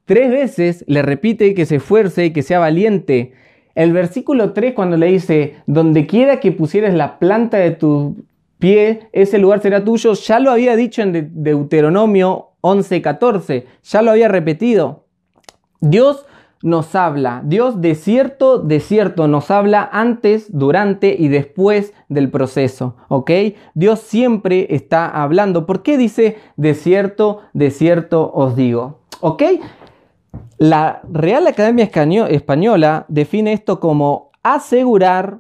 tres 0.05 0.29
veces 0.29 0.83
le 0.87 1.01
repite 1.01 1.53
que 1.53 1.65
se 1.65 1.77
esfuerce 1.77 2.25
y 2.25 2.33
que 2.33 2.43
sea 2.43 2.59
valiente. 2.59 3.33
El 3.75 3.93
versículo 3.93 4.53
3 4.53 4.73
cuando 4.73 4.97
le 4.97 5.07
dice, 5.07 5.55
donde 5.65 6.05
quiera 6.05 6.39
que 6.39 6.51
pusieras 6.51 6.93
la 6.93 7.19
planta 7.19 7.57
de 7.57 7.71
tu 7.71 8.25
pie, 8.59 9.07
ese 9.13 9.39
lugar 9.39 9.61
será 9.61 9.83
tuyo, 9.83 10.13
ya 10.13 10.39
lo 10.39 10.51
había 10.51 10.75
dicho 10.75 11.01
en 11.01 11.43
Deuteronomio 11.43 12.49
11:14, 12.61 13.65
ya 13.83 14.01
lo 14.01 14.11
había 14.11 14.27
repetido. 14.27 15.05
Dios 15.79 16.25
nos 16.63 16.95
habla. 16.95 17.41
Dios 17.43 17.81
de 17.81 17.95
cierto, 17.95 18.59
de 18.59 18.79
cierto 18.79 19.27
nos 19.27 19.51
habla 19.51 19.89
antes, 19.91 20.47
durante 20.57 21.15
y 21.17 21.27
después 21.27 21.93
del 22.09 22.29
proceso, 22.29 22.95
¿ok? 23.07 23.31
Dios 23.73 23.99
siempre 23.99 24.67
está 24.69 25.07
hablando. 25.07 25.65
¿Por 25.65 25.83
qué 25.83 25.97
dice 25.97 26.37
de 26.57 26.73
cierto, 26.73 27.39
de 27.53 27.71
cierto 27.71 28.31
os 28.33 28.55
digo? 28.55 28.99
¿Ok? 29.21 29.43
La 30.57 31.01
Real 31.11 31.47
Academia 31.47 31.89
Española 32.29 33.05
define 33.07 33.53
esto 33.53 33.79
como 33.79 34.29
asegurar, 34.43 35.39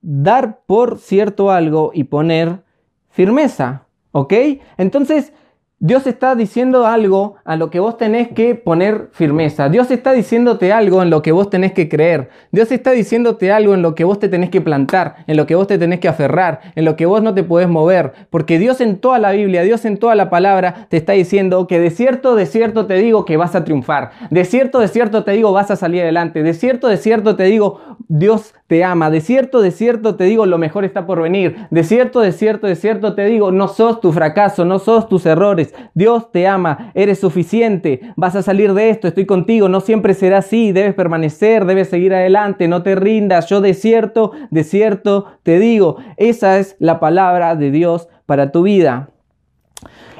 dar 0.00 0.60
por 0.66 0.98
cierto 0.98 1.50
algo 1.50 1.90
y 1.92 2.04
poner 2.04 2.62
firmeza, 3.10 3.86
¿ok? 4.12 4.32
Entonces, 4.76 5.32
Dios 5.80 6.06
está 6.06 6.36
diciendo 6.36 6.86
algo 6.86 7.34
a 7.44 7.56
lo 7.56 7.68
que 7.68 7.80
vos 7.80 7.98
tenés 7.98 8.28
que 8.28 8.54
poner 8.54 9.08
firmeza. 9.12 9.68
Dios 9.68 9.90
está 9.90 10.12
diciéndote 10.12 10.72
algo 10.72 11.02
en 11.02 11.10
lo 11.10 11.20
que 11.20 11.32
vos 11.32 11.50
tenés 11.50 11.72
que 11.72 11.88
creer. 11.88 12.30
Dios 12.52 12.70
está 12.70 12.92
diciéndote 12.92 13.50
algo 13.50 13.74
en 13.74 13.82
lo 13.82 13.96
que 13.96 14.04
vos 14.04 14.20
te 14.20 14.28
tenés 14.28 14.50
que 14.50 14.60
plantar, 14.60 15.16
en 15.26 15.36
lo 15.36 15.46
que 15.46 15.56
vos 15.56 15.66
te 15.66 15.76
tenés 15.76 15.98
que 15.98 16.06
aferrar, 16.08 16.60
en 16.76 16.84
lo 16.84 16.94
que 16.94 17.06
vos 17.06 17.22
no 17.22 17.34
te 17.34 17.42
podés 17.42 17.68
mover. 17.68 18.12
Porque 18.30 18.58
Dios 18.58 18.80
en 18.80 18.98
toda 18.98 19.18
la 19.18 19.32
Biblia, 19.32 19.62
Dios 19.62 19.84
en 19.84 19.98
toda 19.98 20.14
la 20.14 20.30
palabra 20.30 20.86
te 20.88 20.96
está 20.96 21.12
diciendo 21.12 21.66
que 21.66 21.80
de 21.80 21.90
cierto, 21.90 22.36
de 22.36 22.46
cierto 22.46 22.86
te 22.86 22.94
digo 22.94 23.24
que 23.24 23.36
vas 23.36 23.56
a 23.56 23.64
triunfar. 23.64 24.12
De 24.30 24.44
cierto, 24.44 24.78
de 24.78 24.88
cierto 24.88 25.24
te 25.24 25.32
digo 25.32 25.52
vas 25.52 25.72
a 25.72 25.76
salir 25.76 26.02
adelante. 26.02 26.44
De 26.44 26.54
cierto, 26.54 26.86
de 26.88 26.98
cierto 26.98 27.34
te 27.34 27.44
digo 27.44 27.80
Dios 28.08 28.54
te 28.68 28.84
ama. 28.84 29.10
De 29.10 29.20
cierto, 29.20 29.60
de 29.60 29.72
cierto 29.72 30.14
te 30.14 30.24
digo 30.24 30.46
lo 30.46 30.56
mejor 30.56 30.84
está 30.84 31.04
por 31.04 31.20
venir. 31.20 31.56
De 31.70 31.82
cierto, 31.82 32.20
de 32.20 32.32
cierto, 32.32 32.68
de 32.68 32.76
cierto 32.76 33.14
te 33.14 33.24
digo 33.26 33.50
no 33.50 33.68
sos 33.68 34.00
tu 34.00 34.12
fracaso, 34.12 34.64
no 34.64 34.78
sos 34.78 35.08
tus 35.08 35.26
errores. 35.26 35.63
Dios 35.94 36.32
te 36.32 36.46
ama, 36.46 36.90
eres 36.94 37.20
suficiente, 37.20 38.00
vas 38.16 38.34
a 38.36 38.42
salir 38.42 38.74
de 38.74 38.90
esto, 38.90 39.08
estoy 39.08 39.26
contigo, 39.26 39.68
no 39.68 39.80
siempre 39.80 40.14
será 40.14 40.38
así, 40.38 40.72
debes 40.72 40.94
permanecer, 40.94 41.64
debes 41.64 41.88
seguir 41.88 42.12
adelante, 42.12 42.68
no 42.68 42.82
te 42.82 42.94
rindas, 42.94 43.48
yo 43.48 43.60
de 43.60 43.74
cierto, 43.74 44.32
de 44.50 44.64
cierto 44.64 45.26
te 45.42 45.58
digo, 45.58 45.96
esa 46.16 46.58
es 46.58 46.76
la 46.78 47.00
palabra 47.00 47.56
de 47.56 47.70
Dios 47.70 48.08
para 48.26 48.52
tu 48.52 48.62
vida. 48.62 49.10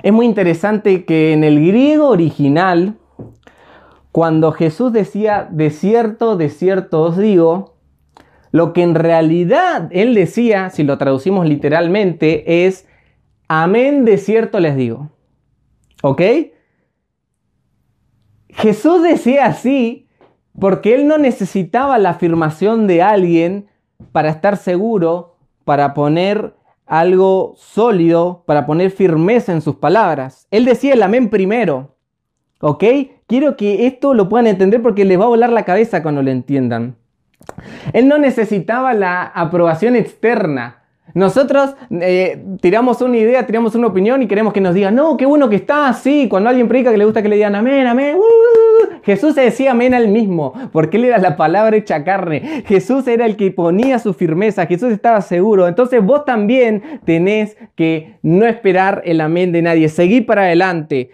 Es 0.02 0.12
muy 0.12 0.26
interesante 0.26 1.04
que 1.04 1.32
en 1.32 1.44
el 1.44 1.66
griego 1.66 2.08
original, 2.08 2.94
cuando 4.12 4.52
Jesús 4.52 4.92
decía, 4.92 5.48
de 5.50 5.70
cierto, 5.70 6.36
de 6.36 6.50
cierto 6.50 7.02
os 7.02 7.16
digo, 7.16 7.74
lo 8.52 8.72
que 8.72 8.82
en 8.82 8.94
realidad 8.94 9.88
él 9.90 10.14
decía, 10.14 10.70
si 10.70 10.84
lo 10.84 10.96
traducimos 10.98 11.44
literalmente, 11.44 12.66
es, 12.66 12.86
amén, 13.48 14.04
de 14.04 14.18
cierto 14.18 14.60
les 14.60 14.76
digo. 14.76 15.10
¿Ok? 16.06 16.20
Jesús 18.50 19.02
decía 19.02 19.46
así 19.46 20.06
porque 20.60 20.94
él 20.94 21.08
no 21.08 21.16
necesitaba 21.16 21.96
la 21.96 22.10
afirmación 22.10 22.86
de 22.86 23.00
alguien 23.00 23.68
para 24.12 24.28
estar 24.28 24.58
seguro, 24.58 25.38
para 25.64 25.94
poner 25.94 26.56
algo 26.84 27.54
sólido, 27.56 28.44
para 28.46 28.66
poner 28.66 28.90
firmeza 28.90 29.52
en 29.52 29.62
sus 29.62 29.76
palabras. 29.76 30.46
Él 30.50 30.66
decía 30.66 30.92
el 30.92 31.02
amén 31.02 31.30
primero. 31.30 31.96
¿Ok? 32.60 32.84
Quiero 33.26 33.56
que 33.56 33.86
esto 33.86 34.12
lo 34.12 34.28
puedan 34.28 34.46
entender 34.46 34.82
porque 34.82 35.06
les 35.06 35.18
va 35.18 35.24
a 35.24 35.28
volar 35.28 35.48
la 35.48 35.64
cabeza 35.64 36.02
cuando 36.02 36.22
lo 36.22 36.30
entiendan. 36.30 36.96
Él 37.94 38.08
no 38.08 38.18
necesitaba 38.18 38.92
la 38.92 39.22
aprobación 39.22 39.96
externa. 39.96 40.83
Nosotros 41.12 41.74
eh, 41.90 42.42
tiramos 42.62 43.02
una 43.02 43.18
idea, 43.18 43.46
tiramos 43.46 43.74
una 43.74 43.88
opinión 43.88 44.22
y 44.22 44.26
queremos 44.26 44.52
que 44.54 44.60
nos 44.60 44.74
digan, 44.74 44.94
no, 44.94 45.16
qué 45.16 45.26
bueno 45.26 45.50
que 45.50 45.56
está 45.56 45.88
así. 45.88 46.28
Cuando 46.28 46.48
alguien 46.48 46.66
predica 46.66 46.90
que 46.90 46.96
le 46.98 47.04
gusta 47.04 47.22
que 47.22 47.28
le 47.28 47.36
digan 47.36 47.54
amén, 47.54 47.86
amén. 47.86 48.16
Uh, 48.16 48.20
uh, 48.20 48.22
uh". 48.22 49.00
Jesús 49.04 49.34
se 49.34 49.42
decía 49.42 49.72
amén 49.72 49.92
al 49.92 50.08
mismo, 50.08 50.54
porque 50.72 50.96
él 50.96 51.04
era 51.04 51.18
la 51.18 51.36
palabra 51.36 51.76
hecha 51.76 52.02
carne. 52.04 52.64
Jesús 52.66 53.06
era 53.06 53.26
el 53.26 53.36
que 53.36 53.50
ponía 53.50 53.98
su 53.98 54.14
firmeza, 54.14 54.66
Jesús 54.66 54.92
estaba 54.92 55.20
seguro. 55.20 55.68
Entonces 55.68 56.02
vos 56.02 56.24
también 56.24 56.82
tenés 57.04 57.58
que 57.76 58.16
no 58.22 58.46
esperar 58.46 59.02
el 59.04 59.20
amén 59.20 59.52
de 59.52 59.60
nadie, 59.60 59.90
seguir 59.90 60.24
para 60.24 60.42
adelante. 60.42 61.10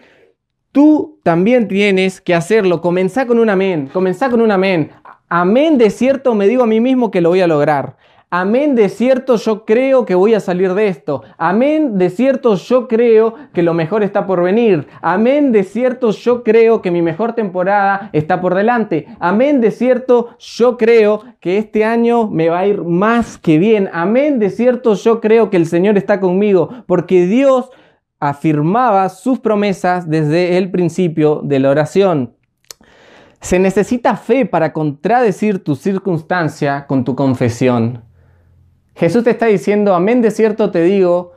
Tú 0.71 1.19
también 1.25 1.67
tienes 1.67 2.21
que 2.21 2.35
hacerlo. 2.35 2.81
Comenzá 2.81 3.27
con 3.27 3.41
un 3.41 3.51
amén, 3.51 3.91
comenzá 3.93 4.31
con 4.31 4.41
un 4.41 4.53
amén. 4.53 4.93
Amén 5.29 5.79
de 5.79 5.91
cierto 5.91 6.35
me 6.35 6.47
digo 6.47 6.63
a 6.63 6.67
mí 6.67 6.81
mismo 6.81 7.11
que 7.11 7.21
lo 7.21 7.31
voy 7.31 7.41
a 7.41 7.49
lograr. 7.49 7.97
Amén, 8.33 8.77
de 8.77 8.89
cierto 8.89 9.35
yo 9.35 9.65
creo 9.65 10.07
que 10.07 10.15
voy 10.15 10.35
a 10.35 10.41
salir 10.41 10.73
de 10.75 10.87
esto. 10.87 11.25
Amén, 11.37 11.99
de 11.99 12.11
cierto 12.11 12.55
yo 12.55 12.87
creo 12.87 13.35
que 13.53 13.65
lo 13.65 13.75
mejor 13.75 14.05
está 14.05 14.25
por 14.25 14.41
venir. 14.41 14.87
Amén, 15.03 15.51
de 15.51 15.65
cierto 15.65 16.13
yo 16.13 16.45
creo 16.45 16.81
que 16.81 16.93
mi 16.93 17.03
mejor 17.03 17.33
temporada 17.33 18.09
está 18.13 18.41
por 18.41 18.55
delante. 18.55 19.09
Amén, 19.19 19.61
de 19.61 19.73
cierto 19.73 20.37
yo 20.39 20.79
creo 20.79 21.25
que 21.41 21.59
este 21.59 21.85
año 21.85 22.29
me 22.31 22.49
va 22.49 22.61
a 22.61 22.67
ir 22.69 22.85
más 22.85 23.37
que 23.37 23.59
bien. 23.59 23.91
Amén, 23.93 24.39
de 24.39 24.51
cierto 24.51 24.95
yo 24.95 25.21
creo 25.21 25.51
que 25.51 25.57
el 25.57 25.67
Señor 25.67 25.99
está 25.99 26.21
conmigo, 26.21 26.85
porque 26.87 27.27
Dios 27.27 27.69
afirmaba 28.21 29.09
sus 29.09 29.41
promesas 29.41 30.09
desde 30.09 30.57
el 30.57 30.71
principio 30.71 31.41
de 31.43 31.59
la 31.59 31.71
oración. 31.71 32.37
Se 33.41 33.59
necesita 33.59 34.15
fe 34.15 34.47
para 34.47 34.73
contradecir 34.73 35.65
tu 35.65 35.75
circunstancia 35.75 36.87
con 36.87 37.03
tu 37.03 37.17
confesión. 37.17 38.05
Jesús 39.01 39.25
te 39.25 39.31
está 39.31 39.47
diciendo, 39.47 39.95
amén 39.95 40.21
de 40.21 40.31
cierto 40.31 40.71
te 40.71 40.83
digo 40.83 41.33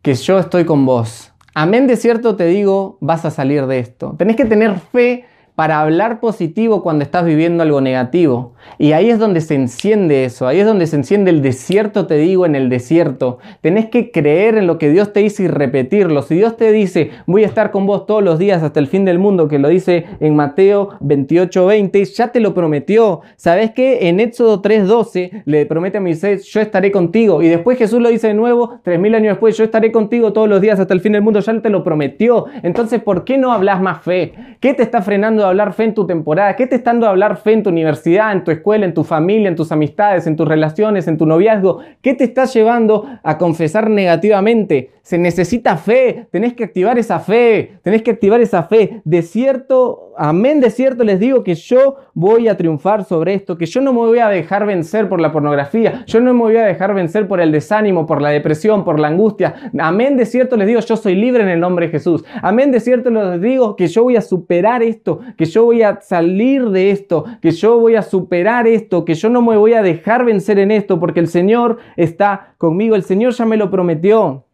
que 0.00 0.14
yo 0.14 0.38
estoy 0.38 0.64
con 0.64 0.86
vos. 0.86 1.32
Amén 1.54 1.88
de 1.88 1.96
cierto 1.96 2.36
te 2.36 2.44
digo, 2.44 2.98
vas 3.00 3.24
a 3.24 3.32
salir 3.32 3.66
de 3.66 3.80
esto. 3.80 4.14
Tenés 4.16 4.36
que 4.36 4.44
tener 4.44 4.78
fe 4.78 5.24
para 5.60 5.82
hablar 5.82 6.20
positivo 6.20 6.82
cuando 6.82 7.04
estás 7.04 7.26
viviendo 7.26 7.62
algo 7.62 7.82
negativo. 7.82 8.54
Y 8.78 8.92
ahí 8.92 9.10
es 9.10 9.18
donde 9.18 9.42
se 9.42 9.54
enciende 9.56 10.24
eso, 10.24 10.46
ahí 10.46 10.58
es 10.58 10.64
donde 10.64 10.86
se 10.86 10.96
enciende 10.96 11.30
el 11.30 11.42
desierto, 11.42 12.06
te 12.06 12.16
digo, 12.16 12.46
en 12.46 12.54
el 12.54 12.70
desierto. 12.70 13.40
Tenés 13.60 13.90
que 13.90 14.10
creer 14.10 14.56
en 14.56 14.66
lo 14.66 14.78
que 14.78 14.88
Dios 14.88 15.12
te 15.12 15.20
dice 15.20 15.42
y 15.42 15.48
repetirlo. 15.48 16.22
Si 16.22 16.34
Dios 16.34 16.56
te 16.56 16.72
dice, 16.72 17.10
voy 17.26 17.44
a 17.44 17.46
estar 17.46 17.72
con 17.72 17.84
vos 17.84 18.06
todos 18.06 18.22
los 18.22 18.38
días 18.38 18.62
hasta 18.62 18.80
el 18.80 18.86
fin 18.86 19.04
del 19.04 19.18
mundo, 19.18 19.48
que 19.48 19.58
lo 19.58 19.68
dice 19.68 20.06
en 20.20 20.34
Mateo 20.34 20.96
28, 21.00 21.66
20, 21.66 22.04
ya 22.06 22.28
te 22.28 22.40
lo 22.40 22.54
prometió. 22.54 23.20
¿Sabes 23.36 23.72
qué? 23.72 24.08
En 24.08 24.18
Éxodo 24.18 24.62
3.12 24.62 25.42
le 25.44 25.66
promete 25.66 25.98
a 25.98 26.00
Moisés, 26.00 26.46
yo 26.46 26.62
estaré 26.62 26.90
contigo. 26.90 27.42
Y 27.42 27.48
después 27.48 27.76
Jesús 27.76 28.00
lo 28.00 28.08
dice 28.08 28.28
de 28.28 28.34
nuevo, 28.34 28.80
3.000 28.82 29.14
años 29.14 29.32
después, 29.32 29.58
yo 29.58 29.64
estaré 29.64 29.92
contigo 29.92 30.32
todos 30.32 30.48
los 30.48 30.62
días 30.62 30.80
hasta 30.80 30.94
el 30.94 31.02
fin 31.02 31.12
del 31.12 31.20
mundo, 31.20 31.40
ya 31.40 31.60
te 31.60 31.68
lo 31.68 31.84
prometió. 31.84 32.46
Entonces, 32.62 33.02
¿por 33.02 33.24
qué 33.24 33.36
no 33.36 33.52
hablas 33.52 33.82
más 33.82 34.02
fe? 34.02 34.32
¿Qué 34.60 34.72
te 34.72 34.82
está 34.82 35.02
frenando 35.02 35.49
hablar 35.50 35.72
fe 35.72 35.84
en 35.84 35.94
tu 35.94 36.06
temporada? 36.06 36.56
¿Qué 36.56 36.66
te 36.66 36.76
está 36.76 36.90
dando 36.90 37.06
a 37.06 37.10
hablar 37.10 37.36
fe 37.36 37.52
en 37.52 37.62
tu 37.62 37.70
universidad, 37.70 38.32
en 38.32 38.44
tu 38.44 38.50
escuela, 38.50 38.84
en 38.84 38.94
tu 38.94 39.04
familia, 39.04 39.48
en 39.48 39.56
tus 39.56 39.72
amistades, 39.72 40.26
en 40.26 40.36
tus 40.36 40.46
relaciones, 40.46 41.06
en 41.08 41.18
tu 41.18 41.26
noviazgo? 41.26 41.80
¿Qué 42.02 42.14
te 42.14 42.24
está 42.24 42.44
llevando 42.46 43.06
a 43.22 43.38
confesar 43.38 43.90
negativamente? 43.90 44.90
Se 45.10 45.18
necesita 45.18 45.76
fe, 45.76 46.28
tenés 46.30 46.54
que 46.54 46.62
activar 46.62 46.96
esa 46.96 47.18
fe, 47.18 47.80
tenés 47.82 48.02
que 48.02 48.12
activar 48.12 48.40
esa 48.40 48.62
fe. 48.62 49.02
De 49.04 49.22
cierto, 49.22 50.12
amén, 50.16 50.60
de 50.60 50.70
cierto 50.70 51.02
les 51.02 51.18
digo 51.18 51.42
que 51.42 51.56
yo 51.56 51.96
voy 52.14 52.46
a 52.46 52.56
triunfar 52.56 53.04
sobre 53.04 53.34
esto, 53.34 53.58
que 53.58 53.66
yo 53.66 53.80
no 53.80 53.92
me 53.92 53.98
voy 53.98 54.20
a 54.20 54.28
dejar 54.28 54.66
vencer 54.66 55.08
por 55.08 55.20
la 55.20 55.32
pornografía, 55.32 56.04
yo 56.06 56.20
no 56.20 56.32
me 56.32 56.38
voy 56.38 56.56
a 56.58 56.64
dejar 56.64 56.94
vencer 56.94 57.26
por 57.26 57.40
el 57.40 57.50
desánimo, 57.50 58.06
por 58.06 58.22
la 58.22 58.28
depresión, 58.28 58.84
por 58.84 59.00
la 59.00 59.08
angustia. 59.08 59.72
Amén, 59.80 60.16
de 60.16 60.26
cierto 60.26 60.56
les 60.56 60.68
digo, 60.68 60.78
yo 60.78 60.96
soy 60.96 61.16
libre 61.16 61.42
en 61.42 61.48
el 61.48 61.58
nombre 61.58 61.86
de 61.86 61.90
Jesús. 61.90 62.24
Amén, 62.40 62.70
de 62.70 62.78
cierto 62.78 63.10
les 63.10 63.40
digo 63.40 63.74
que 63.74 63.88
yo 63.88 64.04
voy 64.04 64.14
a 64.14 64.20
superar 64.20 64.84
esto, 64.84 65.18
que 65.36 65.46
yo 65.46 65.64
voy 65.64 65.82
a 65.82 66.00
salir 66.02 66.70
de 66.70 66.92
esto, 66.92 67.24
que 67.42 67.50
yo 67.50 67.80
voy 67.80 67.96
a 67.96 68.02
superar 68.02 68.68
esto, 68.68 69.04
que 69.04 69.14
yo 69.14 69.28
no 69.28 69.42
me 69.42 69.56
voy 69.56 69.72
a 69.72 69.82
dejar 69.82 70.24
vencer 70.24 70.60
en 70.60 70.70
esto, 70.70 71.00
porque 71.00 71.18
el 71.18 71.26
Señor 71.26 71.78
está 71.96 72.54
conmigo, 72.58 72.94
el 72.94 73.02
Señor 73.02 73.32
ya 73.32 73.44
me 73.44 73.56
lo 73.56 73.72
prometió. 73.72 74.44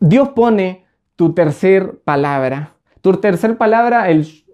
Dios 0.00 0.30
pone 0.30 0.84
tu 1.16 1.32
tercer 1.32 2.00
palabra. 2.04 2.74
Tu 3.00 3.12
tercer 3.14 3.56
palabra 3.56 4.10
es 4.10 4.44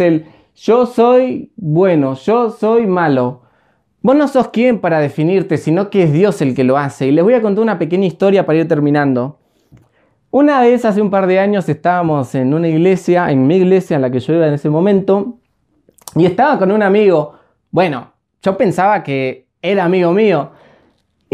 el 0.00 0.26
yo 0.56 0.86
soy 0.86 1.52
bueno, 1.56 2.14
yo 2.14 2.50
soy 2.50 2.86
malo. 2.86 3.42
Vos 4.02 4.14
no 4.14 4.28
sos 4.28 4.48
quien 4.48 4.80
para 4.80 5.00
definirte, 5.00 5.56
sino 5.56 5.90
que 5.90 6.04
es 6.04 6.12
Dios 6.12 6.40
el 6.42 6.54
que 6.54 6.62
lo 6.62 6.78
hace. 6.78 7.06
Y 7.06 7.10
les 7.10 7.24
voy 7.24 7.34
a 7.34 7.42
contar 7.42 7.62
una 7.62 7.78
pequeña 7.78 8.06
historia 8.06 8.46
para 8.46 8.58
ir 8.58 8.68
terminando. 8.68 9.38
Una 10.30 10.60
vez, 10.60 10.84
hace 10.84 11.00
un 11.00 11.10
par 11.10 11.26
de 11.26 11.38
años, 11.38 11.68
estábamos 11.68 12.34
en 12.34 12.54
una 12.54 12.68
iglesia, 12.68 13.30
en 13.30 13.46
mi 13.46 13.56
iglesia 13.56 13.96
en 13.96 14.02
la 14.02 14.10
que 14.10 14.20
yo 14.20 14.34
iba 14.34 14.46
en 14.46 14.54
ese 14.54 14.68
momento, 14.68 15.38
y 16.16 16.26
estaba 16.26 16.58
con 16.58 16.70
un 16.70 16.82
amigo. 16.82 17.34
Bueno, 17.70 18.12
yo 18.42 18.56
pensaba 18.56 19.02
que 19.02 19.46
era 19.62 19.84
amigo 19.84 20.12
mío. 20.12 20.50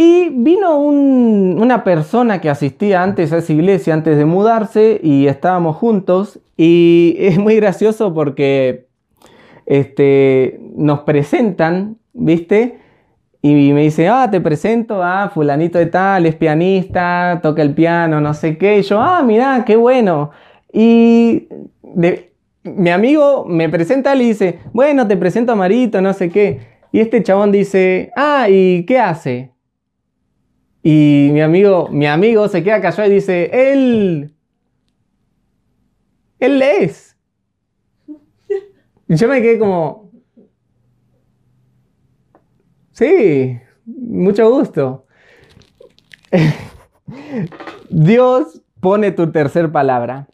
Y 0.03 0.31
vino 0.31 0.79
una 0.79 1.85
persona 1.85 2.41
que 2.41 2.49
asistía 2.49 3.03
antes 3.03 3.35
a 3.35 3.37
esa 3.37 3.53
iglesia, 3.53 3.93
antes 3.93 4.17
de 4.17 4.25
mudarse, 4.25 4.99
y 5.03 5.27
estábamos 5.27 5.77
juntos. 5.77 6.41
Y 6.57 7.17
es 7.21 7.37
muy 7.37 7.57
gracioso 7.57 8.15
porque 8.15 8.87
este, 9.67 10.59
nos 10.75 11.01
presentan, 11.01 11.99
¿viste? 12.15 12.79
Y 13.43 13.75
me 13.75 13.83
dice, 13.83 14.09
ah, 14.09 14.31
te 14.31 14.41
presento 14.41 15.03
a 15.03 15.29
fulanito 15.29 15.79
de 15.79 15.85
tal, 15.85 16.25
es 16.25 16.35
pianista, 16.35 17.41
toca 17.43 17.61
el 17.61 17.75
piano, 17.75 18.23
no 18.23 18.33
sé 18.33 18.57
qué. 18.57 18.79
Y 18.79 18.83
yo, 18.83 19.03
ah, 19.03 19.23
mirá, 19.23 19.67
qué 19.67 19.77
bueno. 19.77 20.31
Y 20.73 21.47
mi 22.65 22.89
amigo 22.89 23.45
me 23.47 23.69
presenta 23.69 24.17
y 24.17 24.29
dice, 24.29 24.61
bueno, 24.73 25.07
te 25.07 25.19
presento 25.19 25.53
a 25.53 25.57
Marito, 25.57 26.01
no 26.01 26.15
sé 26.15 26.31
qué. 26.31 26.61
Y 26.91 27.01
este 27.01 27.23
chabón 27.23 27.53
dice, 27.53 28.13
ah, 28.17 28.47
¿y 28.49 28.87
qué 28.87 28.99
hace? 28.99 29.50
Y 30.83 31.29
mi 31.33 31.43
amigo, 31.43 31.89
mi 31.91 32.07
amigo 32.07 32.49
se 32.49 32.63
queda 32.63 32.81
callado 32.81 33.11
y 33.11 33.15
dice, 33.15 33.51
él, 33.73 34.35
él 36.39 36.63
es. 36.63 37.17
Y 39.09 39.17
yo 39.17 39.29
me 39.29 39.43
quedé 39.43 39.59
como, 39.59 40.11
Sí, 43.01 43.59
mucho 43.87 44.51
gusto. 44.51 45.07
Dios 47.89 48.61
pone 48.79 49.11
tu 49.11 49.33
tercer 49.33 49.73
palabra. 49.73 50.29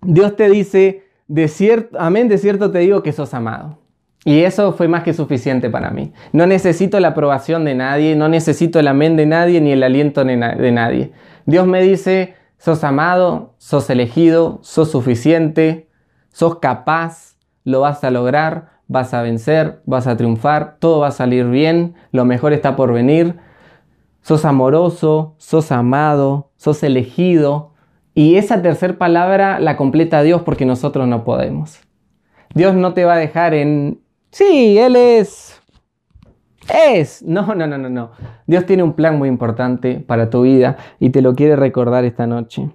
Dios 0.00 0.34
te 0.34 0.48
dice, 0.48 1.04
de 1.28 1.46
cierto, 1.46 2.00
amén, 2.00 2.28
de 2.28 2.38
cierto 2.38 2.70
te 2.70 2.78
digo 2.78 3.02
que 3.02 3.12
sos 3.12 3.34
amado. 3.34 3.83
Y 4.24 4.40
eso 4.40 4.72
fue 4.72 4.88
más 4.88 5.02
que 5.02 5.12
suficiente 5.12 5.68
para 5.68 5.90
mí. 5.90 6.12
No 6.32 6.46
necesito 6.46 6.98
la 6.98 7.08
aprobación 7.08 7.64
de 7.64 7.74
nadie, 7.74 8.16
no 8.16 8.28
necesito 8.28 8.78
el 8.78 8.88
amén 8.88 9.16
de 9.16 9.26
nadie 9.26 9.60
ni 9.60 9.72
el 9.72 9.82
aliento 9.82 10.24
de 10.24 10.72
nadie. 10.72 11.12
Dios 11.44 11.66
me 11.66 11.82
dice, 11.82 12.34
sos 12.56 12.82
amado, 12.84 13.54
sos 13.58 13.90
elegido, 13.90 14.60
sos 14.62 14.90
suficiente, 14.90 15.88
sos 16.30 16.58
capaz, 16.58 17.36
lo 17.64 17.80
vas 17.80 18.02
a 18.02 18.10
lograr, 18.10 18.70
vas 18.88 19.12
a 19.12 19.20
vencer, 19.20 19.82
vas 19.84 20.06
a 20.06 20.16
triunfar, 20.16 20.76
todo 20.78 21.00
va 21.00 21.08
a 21.08 21.12
salir 21.12 21.46
bien, 21.46 21.94
lo 22.10 22.24
mejor 22.24 22.54
está 22.54 22.76
por 22.76 22.92
venir. 22.94 23.36
Sos 24.22 24.46
amoroso, 24.46 25.34
sos 25.36 25.70
amado, 25.70 26.50
sos 26.56 26.82
elegido. 26.82 27.72
Y 28.14 28.36
esa 28.36 28.62
tercera 28.62 28.96
palabra 28.96 29.60
la 29.60 29.76
completa 29.76 30.22
Dios 30.22 30.40
porque 30.42 30.64
nosotros 30.64 31.06
no 31.06 31.24
podemos. 31.24 31.80
Dios 32.54 32.74
no 32.74 32.94
te 32.94 33.04
va 33.04 33.14
a 33.14 33.18
dejar 33.18 33.52
en, 33.52 34.00
sí, 34.34 34.76
Él 34.78 34.96
es, 34.96 35.62
es. 36.72 37.22
No, 37.22 37.54
no, 37.54 37.66
no, 37.66 37.78
no, 37.78 37.88
no. 37.88 38.10
Dios 38.46 38.66
tiene 38.66 38.82
un 38.82 38.94
plan 38.94 39.16
muy 39.16 39.28
importante 39.28 40.00
para 40.00 40.28
tu 40.28 40.42
vida 40.42 40.76
y 40.98 41.10
te 41.10 41.22
lo 41.22 41.34
quiere 41.34 41.56
recordar 41.56 42.04
esta 42.04 42.26
noche. 42.26 42.68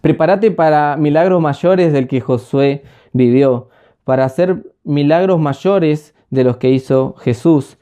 Prepárate 0.00 0.50
para 0.50 0.96
milagros 0.96 1.40
mayores 1.40 1.92
del 1.92 2.08
que 2.08 2.20
Josué 2.20 2.82
vivió 3.12 3.68
para 4.04 4.24
hacer 4.24 4.72
milagros 4.82 5.38
mayores 5.38 6.14
de 6.30 6.44
los 6.44 6.56
que 6.56 6.70
hizo 6.70 7.14
Jesús. 7.18 7.78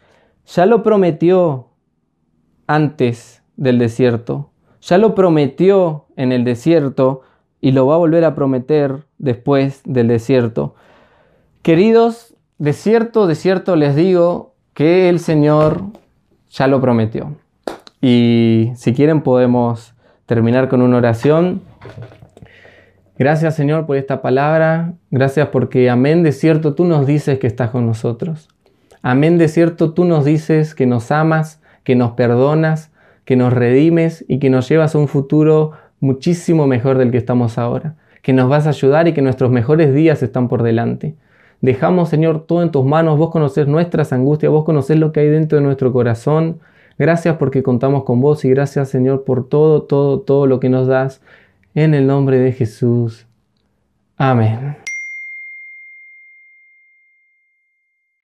Ya 0.46 0.66
lo 0.66 0.82
prometió 0.82 1.68
antes 2.66 3.42
del 3.56 3.78
desierto, 3.78 4.50
ya 4.80 4.98
lo 4.98 5.14
prometió 5.14 6.06
en 6.16 6.32
el 6.32 6.44
desierto 6.44 7.22
y 7.60 7.72
lo 7.72 7.86
va 7.86 7.94
a 7.94 7.98
volver 7.98 8.24
a 8.24 8.34
prometer 8.34 9.06
después 9.18 9.82
del 9.84 10.08
desierto. 10.08 10.74
Queridos, 11.62 12.36
de 12.60 12.74
cierto, 12.74 13.26
de 13.26 13.34
cierto 13.36 13.74
les 13.74 13.96
digo 13.96 14.52
que 14.74 15.08
el 15.08 15.18
Señor 15.18 15.82
ya 16.50 16.66
lo 16.66 16.78
prometió. 16.82 17.34
Y 18.02 18.70
si 18.76 18.92
quieren 18.92 19.22
podemos 19.22 19.94
terminar 20.26 20.68
con 20.68 20.82
una 20.82 20.98
oración. 20.98 21.62
Gracias 23.18 23.56
Señor 23.56 23.86
por 23.86 23.96
esta 23.96 24.20
palabra. 24.20 24.92
Gracias 25.10 25.48
porque 25.48 25.88
amén 25.88 26.22
de 26.22 26.32
cierto 26.32 26.74
tú 26.74 26.84
nos 26.84 27.06
dices 27.06 27.38
que 27.38 27.46
estás 27.46 27.70
con 27.70 27.86
nosotros. 27.86 28.50
Amén 29.00 29.38
de 29.38 29.48
cierto 29.48 29.94
tú 29.94 30.04
nos 30.04 30.26
dices 30.26 30.74
que 30.74 30.84
nos 30.84 31.10
amas, 31.10 31.62
que 31.82 31.96
nos 31.96 32.12
perdonas, 32.12 32.92
que 33.24 33.36
nos 33.36 33.54
redimes 33.54 34.22
y 34.28 34.38
que 34.38 34.50
nos 34.50 34.68
llevas 34.68 34.94
a 34.94 34.98
un 34.98 35.08
futuro 35.08 35.72
muchísimo 35.98 36.66
mejor 36.66 36.98
del 36.98 37.10
que 37.10 37.16
estamos 37.16 37.56
ahora. 37.56 37.94
Que 38.20 38.34
nos 38.34 38.50
vas 38.50 38.66
a 38.66 38.70
ayudar 38.70 39.08
y 39.08 39.14
que 39.14 39.22
nuestros 39.22 39.50
mejores 39.50 39.94
días 39.94 40.22
están 40.22 40.48
por 40.48 40.62
delante. 40.62 41.16
Dejamos, 41.60 42.08
Señor, 42.08 42.46
todo 42.46 42.62
en 42.62 42.70
tus 42.70 42.84
manos. 42.84 43.18
Vos 43.18 43.30
conocés 43.30 43.66
nuestras 43.66 44.12
angustias, 44.12 44.50
vos 44.50 44.64
conocés 44.64 44.98
lo 44.98 45.12
que 45.12 45.20
hay 45.20 45.28
dentro 45.28 45.58
de 45.58 45.64
nuestro 45.64 45.92
corazón. 45.92 46.60
Gracias 46.98 47.36
porque 47.36 47.62
contamos 47.62 48.04
con 48.04 48.20
vos 48.20 48.44
y 48.44 48.50
gracias, 48.50 48.88
Señor, 48.90 49.24
por 49.24 49.48
todo, 49.48 49.82
todo, 49.82 50.20
todo 50.20 50.46
lo 50.46 50.60
que 50.60 50.68
nos 50.68 50.86
das. 50.86 51.22
En 51.74 51.94
el 51.94 52.06
nombre 52.06 52.38
de 52.38 52.52
Jesús. 52.52 53.26
Amén. 54.16 54.89